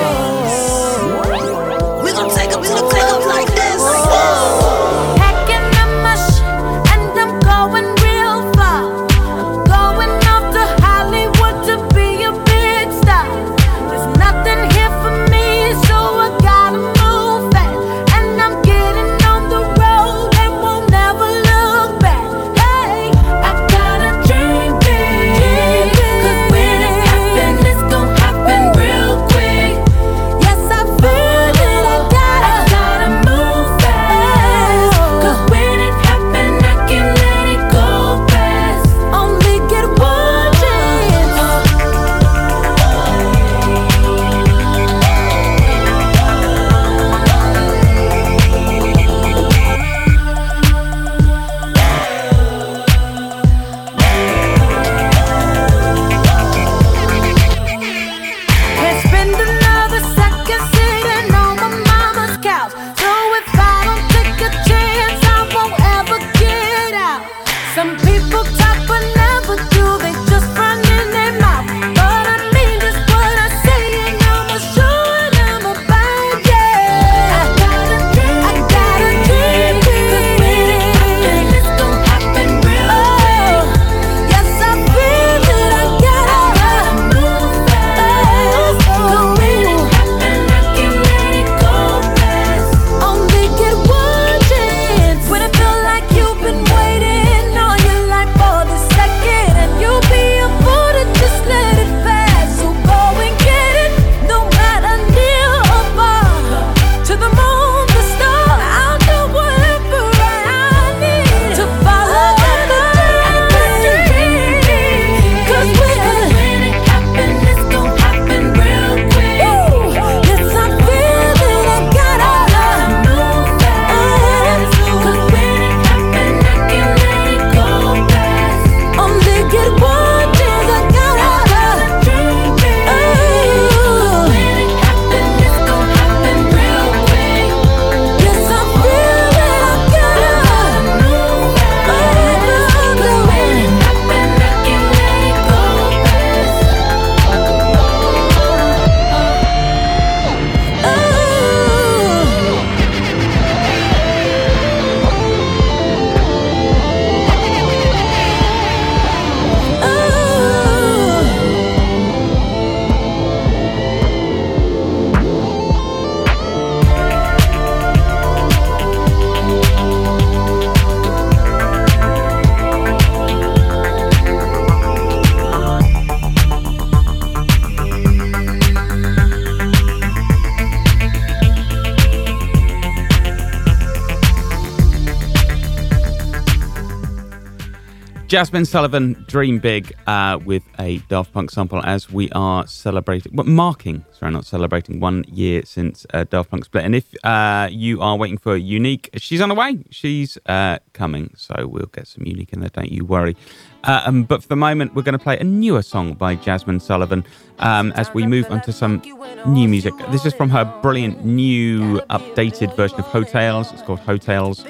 Jazmine 188.32 188.66
Sullivan, 188.66 189.26
Dream 189.28 189.58
Big, 189.58 189.92
uh, 190.06 190.38
with 190.42 190.62
a 190.78 190.96
Daft 191.10 191.34
Punk 191.34 191.50
sample 191.50 191.84
as 191.84 192.10
we 192.10 192.30
are 192.30 192.66
celebrating, 192.66 193.36
well, 193.36 193.46
marking, 193.46 194.06
sorry, 194.10 194.32
not 194.32 194.46
celebrating, 194.46 195.00
one 195.00 195.22
year 195.28 195.60
since 195.66 196.06
uh, 196.14 196.24
Daft 196.24 196.50
Punk 196.50 196.64
split. 196.64 196.86
And 196.86 196.94
if 196.94 197.14
uh, 197.26 197.68
you 197.70 198.00
are 198.00 198.16
waiting 198.16 198.38
for 198.38 198.56
Unique, 198.56 199.10
she's 199.18 199.42
on 199.42 199.50
the 199.50 199.54
way. 199.54 199.84
She's 199.90 200.38
uh, 200.46 200.78
coming. 200.94 201.34
So 201.36 201.66
we'll 201.66 201.90
get 201.92 202.08
some 202.08 202.24
Unique 202.24 202.54
in 202.54 202.60
there, 202.60 202.70
don't 202.70 202.90
you 202.90 203.04
worry. 203.04 203.36
Uh, 203.84 204.00
um, 204.06 204.22
but 204.22 204.40
for 204.40 204.48
the 204.48 204.56
moment, 204.56 204.94
we're 204.94 205.02
going 205.02 205.18
to 205.18 205.22
play 205.22 205.38
a 205.38 205.44
newer 205.44 205.82
song 205.82 206.14
by 206.14 206.34
Jazmine 206.34 206.80
Sullivan 206.80 207.26
um, 207.58 207.92
as 207.96 208.14
we 208.14 208.26
move 208.26 208.50
on 208.50 208.62
to 208.62 208.72
some 208.72 209.02
new 209.46 209.68
music. 209.68 209.92
This 210.08 210.24
is 210.24 210.32
from 210.32 210.48
her 210.48 210.64
brilliant 210.80 211.22
new 211.22 212.00
updated 212.08 212.74
version 212.76 212.98
of 212.98 213.04
Heaux 213.04 213.24
Tales. 213.24 213.70
It's 213.74 213.82
called 213.82 214.00
Hotels, 214.00 214.64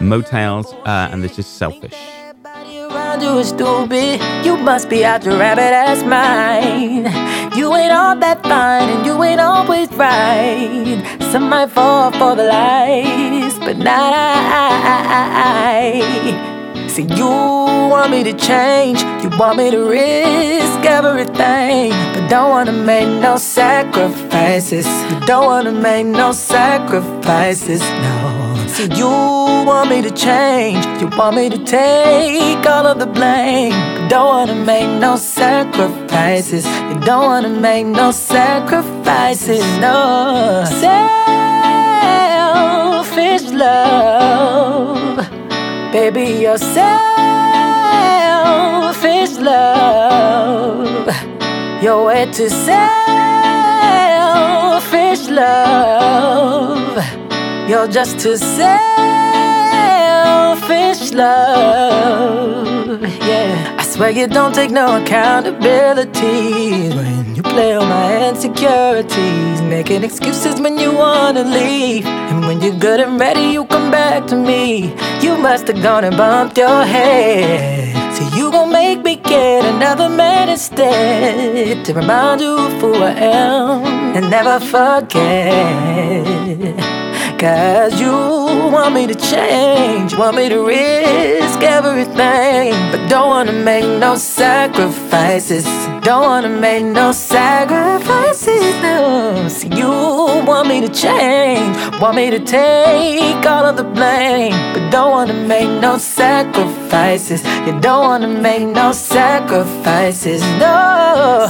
Motels, 0.00 0.72
uh, 0.72 1.10
and 1.12 1.22
this 1.22 1.38
is 1.38 1.46
Selfish 1.46 2.23
around 2.94 3.20
you 3.22 3.38
is 3.38 3.48
stupid. 3.48 4.20
You 4.44 4.56
must 4.56 4.88
be 4.88 5.04
out 5.04 5.24
your 5.24 5.36
rabbit 5.36 5.72
ass 5.72 6.02
mind. 6.04 7.08
You 7.56 7.74
ain't 7.74 7.92
all 7.92 8.16
that 8.16 8.42
fine 8.42 8.88
and 8.88 9.06
you 9.06 9.22
ain't 9.22 9.40
always 9.40 9.90
right. 9.92 11.02
Some 11.32 11.48
might 11.48 11.70
fall 11.70 12.10
for 12.12 12.34
the 12.36 12.44
lies, 12.44 13.58
but 13.58 13.76
not 13.78 14.12
I. 14.14 15.84
See, 16.88 17.02
you 17.02 17.26
want 17.26 18.10
me 18.12 18.22
to 18.22 18.32
change, 18.32 19.02
you 19.22 19.30
want 19.38 19.56
me 19.58 19.70
to 19.70 19.78
risk 19.78 20.80
everything, 20.84 21.90
but 22.12 22.28
don't 22.28 22.50
wanna 22.50 22.72
make 22.72 23.08
no 23.08 23.36
sacrifices. 23.36 24.86
You 25.10 25.18
don't 25.20 25.46
wanna 25.46 25.72
make 25.72 26.06
no 26.06 26.30
sacrifices, 26.30 27.80
no. 27.80 28.63
See, 28.74 28.90
you 28.96 29.06
want 29.06 29.88
me 29.88 30.02
to 30.02 30.10
change, 30.10 30.84
you 31.00 31.06
want 31.16 31.36
me 31.36 31.48
to 31.48 31.58
take 31.64 32.66
all 32.66 32.84
of 32.88 32.98
the 32.98 33.06
blame, 33.06 33.72
don't 34.08 34.26
wanna 34.26 34.56
make 34.56 34.88
no 34.98 35.14
sacrifices. 35.14 36.66
You 36.66 36.98
don't 37.02 37.24
wanna 37.24 37.50
make 37.50 37.86
no 37.86 38.10
sacrifices, 38.10 39.64
no. 39.78 40.64
Selfish 43.04 43.52
love. 43.52 45.18
Baby, 45.92 46.40
you're 46.42 46.58
selfish 46.58 46.98
love. 49.38 51.08
You're 51.80 52.04
way 52.06 52.26
too 52.32 52.48
selfish 52.48 52.88
love. 55.30 57.23
You're 57.66 57.88
just 57.88 58.18
too 58.20 58.36
selfish 58.36 58.64
love. 61.12 63.00
Yeah, 63.26 63.76
I 63.78 63.82
swear 63.84 64.10
you 64.10 64.26
don't 64.26 64.54
take 64.54 64.70
no 64.70 65.02
accountability 65.02 66.90
when 66.94 67.34
you 67.34 67.42
play 67.42 67.74
on 67.74 67.88
my 67.88 68.28
insecurities, 68.28 69.62
making 69.62 70.04
excuses 70.04 70.60
when 70.60 70.76
you 70.76 70.92
wanna 70.92 71.42
leave. 71.42 72.04
And 72.04 72.46
when 72.46 72.60
you're 72.60 72.76
good 72.78 73.00
and 73.00 73.18
ready, 73.18 73.46
you 73.54 73.64
come 73.64 73.90
back 73.90 74.26
to 74.26 74.36
me. 74.36 74.94
You 75.22 75.38
must 75.38 75.66
have 75.68 75.82
gone 75.82 76.04
and 76.04 76.18
bumped 76.18 76.58
your 76.58 76.84
head. 76.84 77.94
So 78.14 78.24
you 78.36 78.50
gon' 78.50 78.70
make 78.70 79.02
me 79.02 79.16
get 79.16 79.64
another 79.64 80.10
man 80.10 80.50
instead 80.50 81.82
to 81.86 81.94
remind 81.94 82.42
you 82.42 82.58
of 82.58 82.72
who 82.82 82.94
I 82.94 83.12
am 83.12 84.16
and 84.16 84.28
never 84.28 84.60
forget. 84.60 86.24
Cause 87.44 88.00
you 88.00 88.10
want 88.10 88.94
me 88.94 89.06
to 89.06 89.14
change, 89.14 90.16
want 90.16 90.34
me 90.34 90.48
to 90.48 90.64
risk 90.64 91.60
everything, 91.60 92.72
but 92.90 93.06
don't 93.10 93.28
wanna 93.28 93.52
make 93.52 93.84
no 93.84 94.16
sacrifices. 94.16 95.66
Don't 96.00 96.22
wanna 96.22 96.48
make 96.48 96.86
no 96.86 97.12
sacrifices. 97.12 98.64
No. 98.82 99.46
See, 99.50 99.68
you 99.68 99.90
want 100.48 100.68
me 100.68 100.80
to 100.80 100.88
change, 100.88 101.76
want 102.00 102.16
me 102.16 102.30
to 102.30 102.38
take 102.38 103.44
all 103.44 103.66
of 103.66 103.76
the 103.76 103.84
blame, 103.84 104.54
but 104.72 104.88
don't 104.90 105.10
wanna 105.10 105.34
make 105.34 105.68
no 105.82 105.98
sacrifices. 105.98 107.44
You 107.66 107.78
don't 107.78 108.06
wanna 108.06 108.28
make 108.28 108.66
no 108.66 108.92
sacrifices. 108.92 110.40
No. 110.58 111.46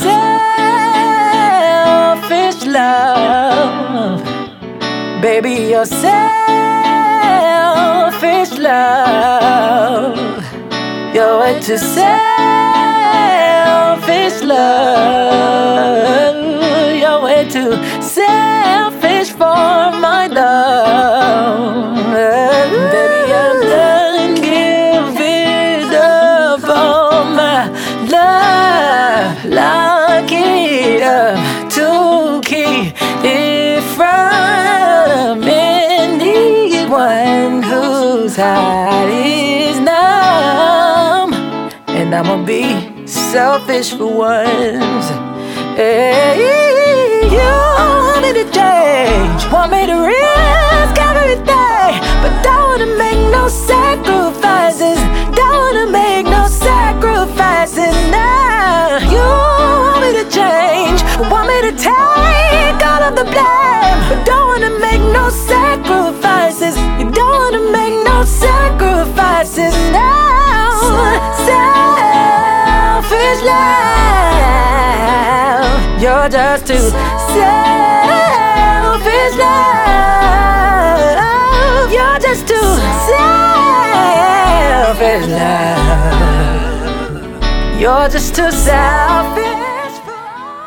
Selfish 2.27 2.67
love. 2.67 4.34
Baby, 5.25 5.55
you're 5.71 5.87
selfish 5.87 6.13
love. 8.59 10.19
You're 11.15 11.41
way 11.41 11.61
too 11.63 11.79
selfish 11.79 12.03
love. 14.43 16.37
You're 16.95 17.23
way 17.23 17.49
too 17.49 17.73
selfish 18.03 19.31
for 19.31 19.97
my 20.05 20.27
love. 20.27 21.94
Heart 38.37 39.11
is 39.11 39.79
numb. 39.81 41.33
And 41.89 42.15
I'ma 42.15 42.45
be 42.45 43.07
selfish 43.07 43.95
for 43.95 44.13
once. 44.13 45.07
Hey, 45.77 46.39
you 47.37 47.53
want 47.79 48.23
me 48.23 48.33
to 48.41 48.45
change, 48.51 49.41
want 49.53 49.73
me 49.73 49.87
to 49.87 49.97
risk 50.13 50.97
everything, 51.11 51.93
but 52.23 52.33
don't 52.43 52.65
wanna 52.71 52.91
make 52.97 53.21
no 53.31 53.49
sacrifices. 53.49 54.99
Don't 55.35 55.59
wanna 55.65 55.87
make 55.91 56.27
no 56.27 56.47
sacrifices 56.47 57.95
now. 58.11 58.99
You 59.15 59.27
want 59.83 60.01
me 60.05 60.11
to 60.21 60.25
change, 60.31 61.03
want 61.31 61.47
me 61.49 61.59
to 61.69 61.73
take 61.77 62.79
all 62.91 63.03
of 63.09 63.15
the 63.17 63.25
blame, 63.25 63.99
but 64.09 64.21
don't 64.25 64.44
you're 76.25 76.31
just 76.31 76.67
too 76.67 76.79
selfish 76.79 76.97
love. 79.37 80.63
You're 81.93 82.19
just 82.19 82.49
too 82.49 82.79
selfish 84.97 85.29
love. 85.29 86.41
You're 87.79 88.09
just 88.09 88.35
too 88.35 88.51
selfish. 88.51 89.45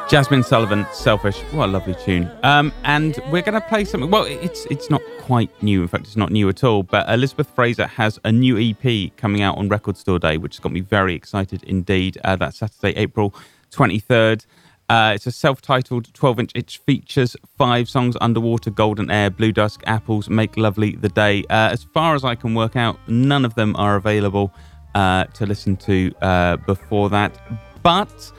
Jazmine 0.08 0.46
Sullivan, 0.46 0.86
Selfish. 0.94 1.40
What 1.52 1.70
a 1.70 1.72
lovely 1.72 1.96
tune. 1.96 2.30
Um, 2.44 2.72
and 2.84 3.20
we're 3.32 3.42
going 3.42 3.60
to 3.60 3.68
play 3.68 3.84
something. 3.84 4.12
Well, 4.12 4.26
it's 4.26 4.66
it's 4.68 4.92
not 4.92 5.02
quite 5.22 5.50
new. 5.64 5.82
In 5.82 5.88
fact, 5.88 6.06
it's 6.06 6.16
not 6.16 6.32
new 6.32 6.48
at 6.50 6.64
all. 6.64 6.84
But 6.84 7.10
Elizabeth 7.10 7.50
Fraser 7.56 7.88
has 7.88 8.20
a 8.24 8.32
new 8.32 8.60
EP 8.60 9.12
coming 9.18 9.42
out 9.42 9.58
on 9.58 9.70
Record 9.70 9.98
Store 9.98 10.20
Day, 10.20 10.38
which 10.38 10.58
has 10.58 10.60
got 10.60 10.72
me 10.72 10.82
very 10.82 11.16
excited 11.16 11.64
indeed. 11.64 12.20
Uh, 12.24 12.36
that's 12.36 12.60
Saturday, 12.60 12.94
April 12.96 13.34
23rd. 13.72 14.46
Uh, 14.90 15.12
it's 15.16 15.28
a 15.28 15.32
self-titled 15.32 16.14
12-inch. 16.14 16.52
It 16.56 16.72
features 16.86 17.36
five 17.58 17.90
songs: 17.90 18.16
"Underwater," 18.22 18.70
"Golden 18.70 19.12
Air," 19.12 19.30
"Blue 19.30 19.52
Dusk," 19.52 19.84
"Apples," 19.86 20.30
"Make 20.30 20.56
Lovely," 20.56 20.96
"The 20.96 21.10
Day." 21.10 21.44
Uh, 21.50 21.70
as 21.72 21.84
far 21.84 22.16
as 22.16 22.24
I 22.24 22.36
can 22.36 22.54
work 22.54 22.76
out, 22.78 22.98
none 23.08 23.44
of 23.44 23.54
them 23.56 23.76
are 23.76 23.98
available 23.98 24.54
uh, 24.96 25.26
to 25.26 25.46
listen 25.46 25.76
to 25.78 26.14
uh, 26.22 26.58
before 26.58 27.10
that. 27.10 27.38
But 27.84 28.32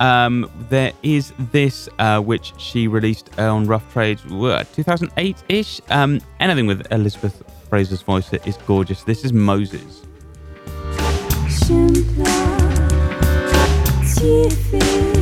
um, 0.00 0.50
there 0.68 0.92
is 1.02 1.32
this, 1.50 1.88
uh, 1.98 2.20
which 2.20 2.52
she 2.58 2.88
released 2.88 3.38
on 3.38 3.66
Rough 3.66 3.90
Trade, 3.92 4.18
2008 4.18 5.44
ish. 5.48 5.80
Um, 5.88 6.20
anything 6.40 6.66
with 6.66 6.86
Elizabeth 6.92 7.42
Fraser's 7.70 8.02
voice 8.02 8.30
is 8.32 8.58
gorgeous. 8.58 9.02
This 9.02 9.24
is 9.24 9.32
Moses. 9.32 10.02
Shine. 14.18 15.15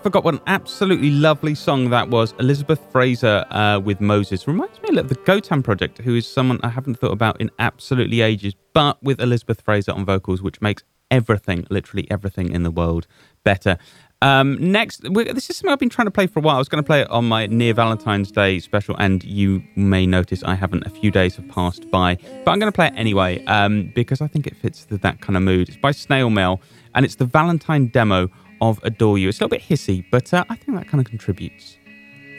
Forgot 0.00 0.24
what 0.24 0.34
an 0.34 0.40
absolutely 0.46 1.10
lovely 1.10 1.54
song 1.54 1.90
that 1.90 2.08
was. 2.08 2.32
Elizabeth 2.38 2.80
Fraser 2.90 3.44
uh, 3.50 3.78
with 3.78 4.00
Moses. 4.00 4.46
Reminds 4.46 4.80
me 4.82 4.98
of 4.98 5.08
the 5.08 5.14
Gotan 5.14 5.62
Project, 5.62 5.98
who 5.98 6.14
is 6.16 6.26
someone 6.26 6.58
I 6.62 6.68
haven't 6.68 6.96
thought 6.96 7.12
about 7.12 7.40
in 7.40 7.50
absolutely 7.58 8.22
ages, 8.22 8.54
but 8.72 9.02
with 9.02 9.20
Elizabeth 9.20 9.60
Fraser 9.60 9.92
on 9.92 10.06
vocals, 10.06 10.40
which 10.40 10.60
makes 10.62 10.82
everything, 11.10 11.66
literally 11.70 12.10
everything 12.10 12.50
in 12.52 12.62
the 12.62 12.70
world 12.70 13.06
better. 13.44 13.76
Um, 14.22 14.72
next, 14.72 15.02
this 15.02 15.50
is 15.50 15.56
something 15.56 15.72
I've 15.72 15.78
been 15.78 15.88
trying 15.88 16.06
to 16.06 16.10
play 16.10 16.26
for 16.26 16.40
a 16.40 16.42
while. 16.42 16.56
I 16.56 16.58
was 16.58 16.68
going 16.68 16.82
to 16.82 16.86
play 16.86 17.02
it 17.02 17.10
on 17.10 17.26
my 17.26 17.46
near 17.46 17.74
Valentine's 17.74 18.30
Day 18.30 18.58
special, 18.60 18.96
and 18.98 19.22
you 19.24 19.62
may 19.76 20.06
notice 20.06 20.42
I 20.44 20.54
haven't. 20.54 20.86
A 20.86 20.90
few 20.90 21.10
days 21.10 21.36
have 21.36 21.48
passed 21.48 21.90
by, 21.90 22.16
but 22.44 22.50
I'm 22.50 22.58
going 22.58 22.70
to 22.70 22.76
play 22.76 22.88
it 22.88 22.94
anyway 22.96 23.44
um, 23.46 23.92
because 23.94 24.20
I 24.20 24.26
think 24.26 24.46
it 24.46 24.56
fits 24.56 24.86
that 24.90 25.20
kind 25.20 25.36
of 25.36 25.42
mood. 25.42 25.68
It's 25.68 25.78
by 25.78 25.92
Snail 25.92 26.30
Mail, 26.30 26.60
and 26.94 27.04
it's 27.04 27.16
the 27.16 27.24
Valentine 27.24 27.88
demo 27.88 28.30
of 28.60 28.80
Adore 28.82 29.18
You. 29.18 29.28
It's 29.28 29.40
a 29.40 29.44
little 29.44 29.56
bit 29.56 29.68
hissy, 29.68 30.04
but 30.10 30.34
uh, 30.34 30.44
I 30.48 30.56
think 30.56 30.76
that 30.78 30.88
kind 30.88 31.00
of 31.00 31.06
contributes. 31.06 31.76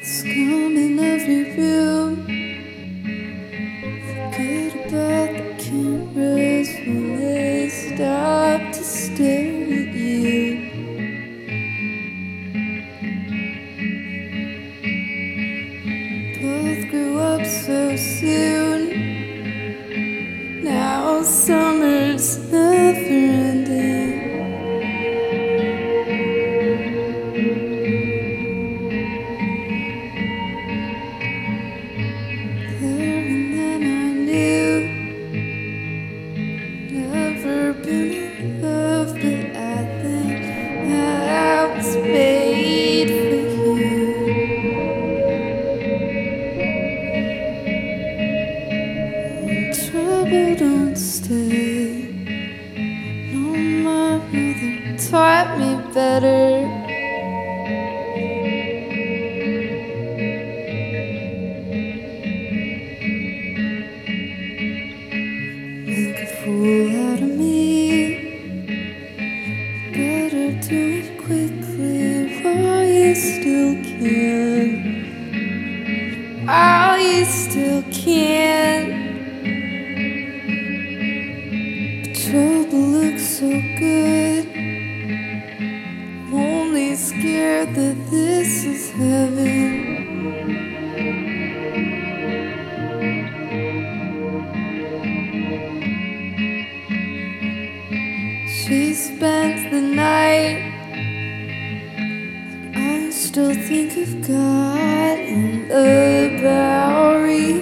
So 0.03 0.25
soon. 17.95 18.81
Now 20.63 21.21
summer's 21.21 22.39
never 22.51 23.40
still 103.31 103.53
think 103.53 103.95
of 103.95 104.27
God 104.27 105.17
and 105.17 105.71
the 105.71 106.37
Bowery 106.43 107.61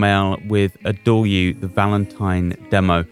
Mail 0.00 0.38
with 0.48 0.76
Adore 0.84 1.26
You, 1.26 1.54
the 1.54 1.68
Valentine 1.68 2.56
demo. 2.70 3.04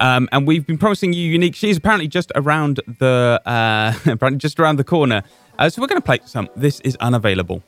Um, 0.00 0.28
and 0.32 0.46
we've 0.46 0.66
been 0.66 0.78
promising 0.78 1.12
you 1.12 1.30
unique. 1.30 1.54
She's 1.54 1.76
apparently 1.76 2.08
just 2.08 2.32
around 2.34 2.80
the 2.98 3.40
uh, 3.44 4.28
just 4.36 4.58
around 4.58 4.76
the 4.76 4.84
corner. 4.84 5.22
Uh, 5.58 5.68
so 5.68 5.82
we're 5.82 5.88
going 5.88 6.00
to 6.00 6.04
play 6.04 6.20
some. 6.24 6.48
This 6.56 6.80
is 6.80 6.96
unavailable. 6.96 7.62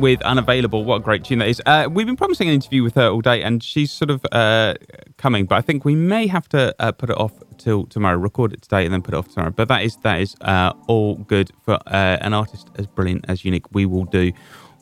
with 0.00 0.22
Unavailable. 0.22 0.84
What 0.84 0.96
a 0.96 1.00
great 1.00 1.24
tune 1.24 1.38
that 1.40 1.48
is. 1.48 1.60
Uh, 1.66 1.88
we've 1.90 2.06
been 2.06 2.16
promising 2.16 2.48
an 2.48 2.54
interview 2.54 2.82
with 2.82 2.94
her 2.94 3.08
all 3.08 3.20
day, 3.20 3.42
and 3.42 3.62
she's 3.62 3.90
sort 3.90 4.10
of 4.10 4.24
uh, 4.32 4.74
coming, 5.16 5.46
but 5.46 5.56
I 5.56 5.60
think 5.60 5.84
we 5.84 5.94
may 5.94 6.26
have 6.26 6.48
to 6.50 6.74
uh, 6.78 6.92
put 6.92 7.10
it 7.10 7.18
off 7.18 7.32
till 7.58 7.86
tomorrow. 7.86 8.16
Record 8.16 8.52
it 8.52 8.62
today 8.62 8.84
and 8.84 8.92
then 8.92 9.02
put 9.02 9.14
it 9.14 9.16
off 9.16 9.28
tomorrow. 9.28 9.50
But 9.50 9.68
that 9.68 9.82
is 9.82 9.96
that 9.98 10.20
is 10.20 10.36
uh, 10.40 10.72
all 10.86 11.16
good 11.16 11.50
for 11.64 11.74
uh, 11.86 12.18
an 12.20 12.34
artist 12.34 12.68
as 12.76 12.86
brilliant 12.86 13.24
as 13.28 13.44
Unique. 13.44 13.64
We 13.72 13.86
will 13.86 14.04
do 14.04 14.32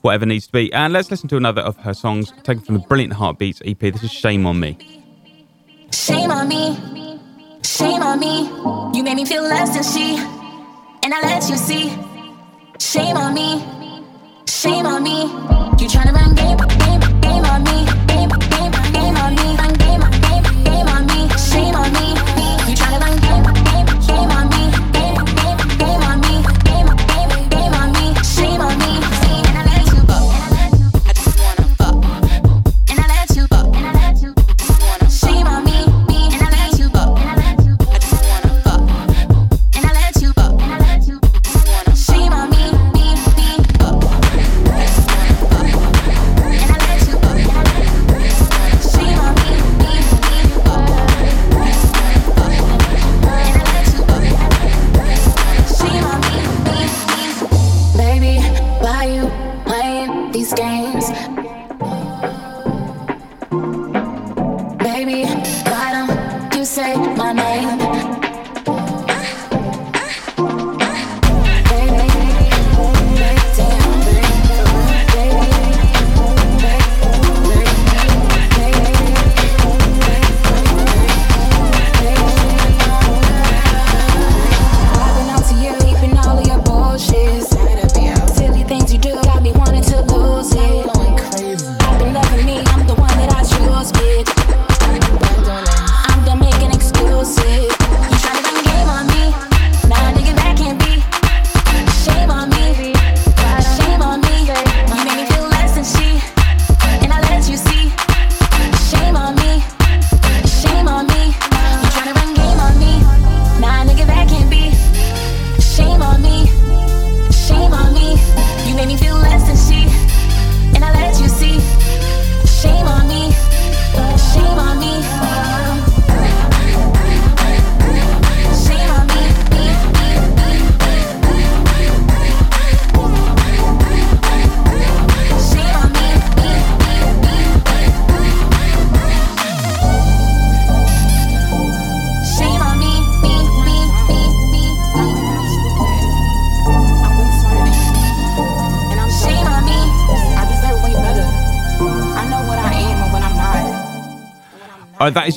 whatever 0.03 0.27
needs 0.27 0.47
to 0.47 0.53
be. 0.53 0.73
And 0.73 0.93
let's 0.93 1.11
listen 1.11 1.29
to 1.31 1.37
another 1.37 1.63
of 1.63 1.77
her 1.79 1.95
songs 1.95 2.33
taken 2.43 2.63
from 2.63 2.75
the 2.77 2.81
brilliant 2.81 3.15
Heartbeats 3.15 3.63
EP. 3.65 3.79
This 3.79 4.03
is 4.03 4.13
Shame 4.13 4.47
on 4.47 4.61
Me. 4.61 4.79
Shame 5.93 6.31
on 6.31 6.49
me. 6.49 7.21
Shame 7.65 8.03
on 8.03 8.21
me. 8.21 8.43
You 8.97 9.03
made 9.03 9.17
me 9.17 9.25
feel 9.25 9.43
less 9.43 9.75
than 9.75 9.83
she, 9.83 10.17
and 11.03 11.13
I 11.13 11.21
let 11.23 11.49
you 11.49 11.57
see. 11.57 11.91
Shame 12.79 13.17
on 13.17 13.35
me. 13.35 13.76
Shame 14.49 14.87
on 14.87 15.03
me. 15.03 15.23
You 15.79 15.89
tryna 15.89 16.13
run 16.13 16.35
game. 16.35 16.86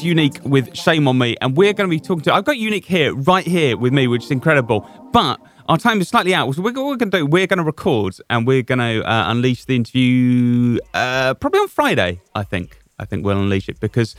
Unique 0.10 0.40
with 0.44 0.76
Shame 0.76 1.08
on 1.08 1.18
Me, 1.20 1.36
and 1.40 1.56
we're 1.56 1.74
going 1.74 1.88
to 1.88 1.96
be 1.96 2.00
talking 2.00 2.24
to. 2.24 2.34
I've 2.34 2.44
got 2.44 2.58
Unique 2.58 2.86
here, 2.86 3.14
right 3.14 3.46
here 3.46 3.78
with 3.78 3.94
me, 3.94 4.08
which 4.08 4.24
is 4.24 4.32
incredible. 4.32 4.90
But 5.14 5.40
our 5.68 5.78
time 5.78 6.02
is 6.02 6.10
slightly 6.10 6.34
out. 6.34 6.54
So 6.56 6.64
we're, 6.64 6.74
we're 6.74 6.98
going 6.98 7.12
to 7.12 7.20
do. 7.20 7.26
We're 7.26 7.46
going 7.46 7.60
to 7.60 7.64
record, 7.64 8.16
and 8.30 8.48
we're 8.48 8.64
going 8.64 8.80
to 8.80 9.04
uh, 9.04 9.32
unleash 9.32 9.66
the 9.66 9.76
interview 9.76 10.80
uh, 10.94 11.36
probably 11.36 11.60
on 11.60 11.68
Friday. 11.68 12.22
I 12.34 12.44
think. 12.44 12.80
I 12.98 13.06
think 13.06 13.24
we'll 13.24 13.38
unleash 13.40 13.70
it 13.70 13.80
because 13.80 14.16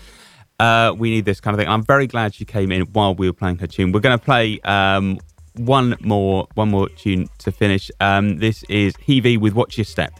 uh, 0.61 0.95
we 0.97 1.11
need 1.11 1.25
this 1.25 1.41
kind 1.41 1.55
of 1.55 1.59
thing. 1.59 1.69
I'm 1.69 1.83
very 1.83 2.07
glad 2.07 2.35
she 2.35 2.45
came 2.45 2.71
in 2.71 2.83
while 2.93 3.15
we 3.15 3.29
were 3.29 3.35
playing 3.35 3.59
her 3.59 3.67
tune. 3.67 3.93
We're 3.93 4.01
going 4.01 4.19
to 4.19 4.25
play 4.25 4.61
um, 4.61 5.19
one 5.57 5.97
more 6.01 6.47
one 6.55 6.71
more 6.71 6.89
tune 6.91 7.29
to 7.39 7.51
finish. 7.51 7.91
Um, 8.01 8.39
this 8.39 8.63
is 8.69 8.95
Heavey 8.95 9.39
with 9.39 9.55
Watch 9.55 9.77
Your 9.77 9.85
Step. 9.85 10.13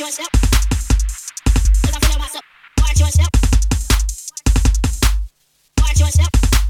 yourself. 0.00 0.28
Watch 2.78 3.00
yourself. 3.00 3.28
Watch 5.80 6.00
yourself. 6.00 6.67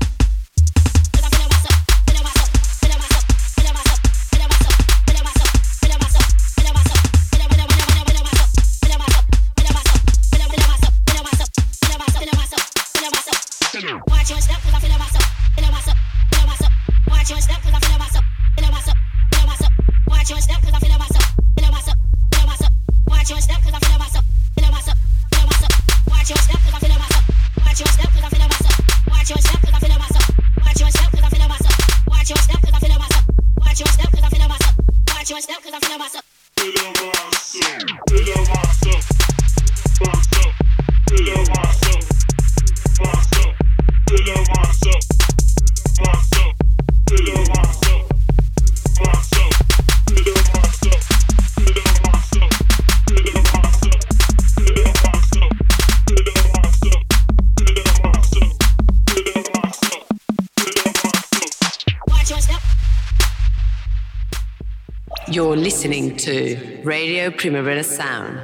Primavera 67.31 67.83
Sound, 67.83 68.41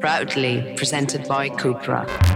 proudly 0.00 0.74
presented 0.76 1.26
by 1.28 1.48
Cupra. 1.48 2.27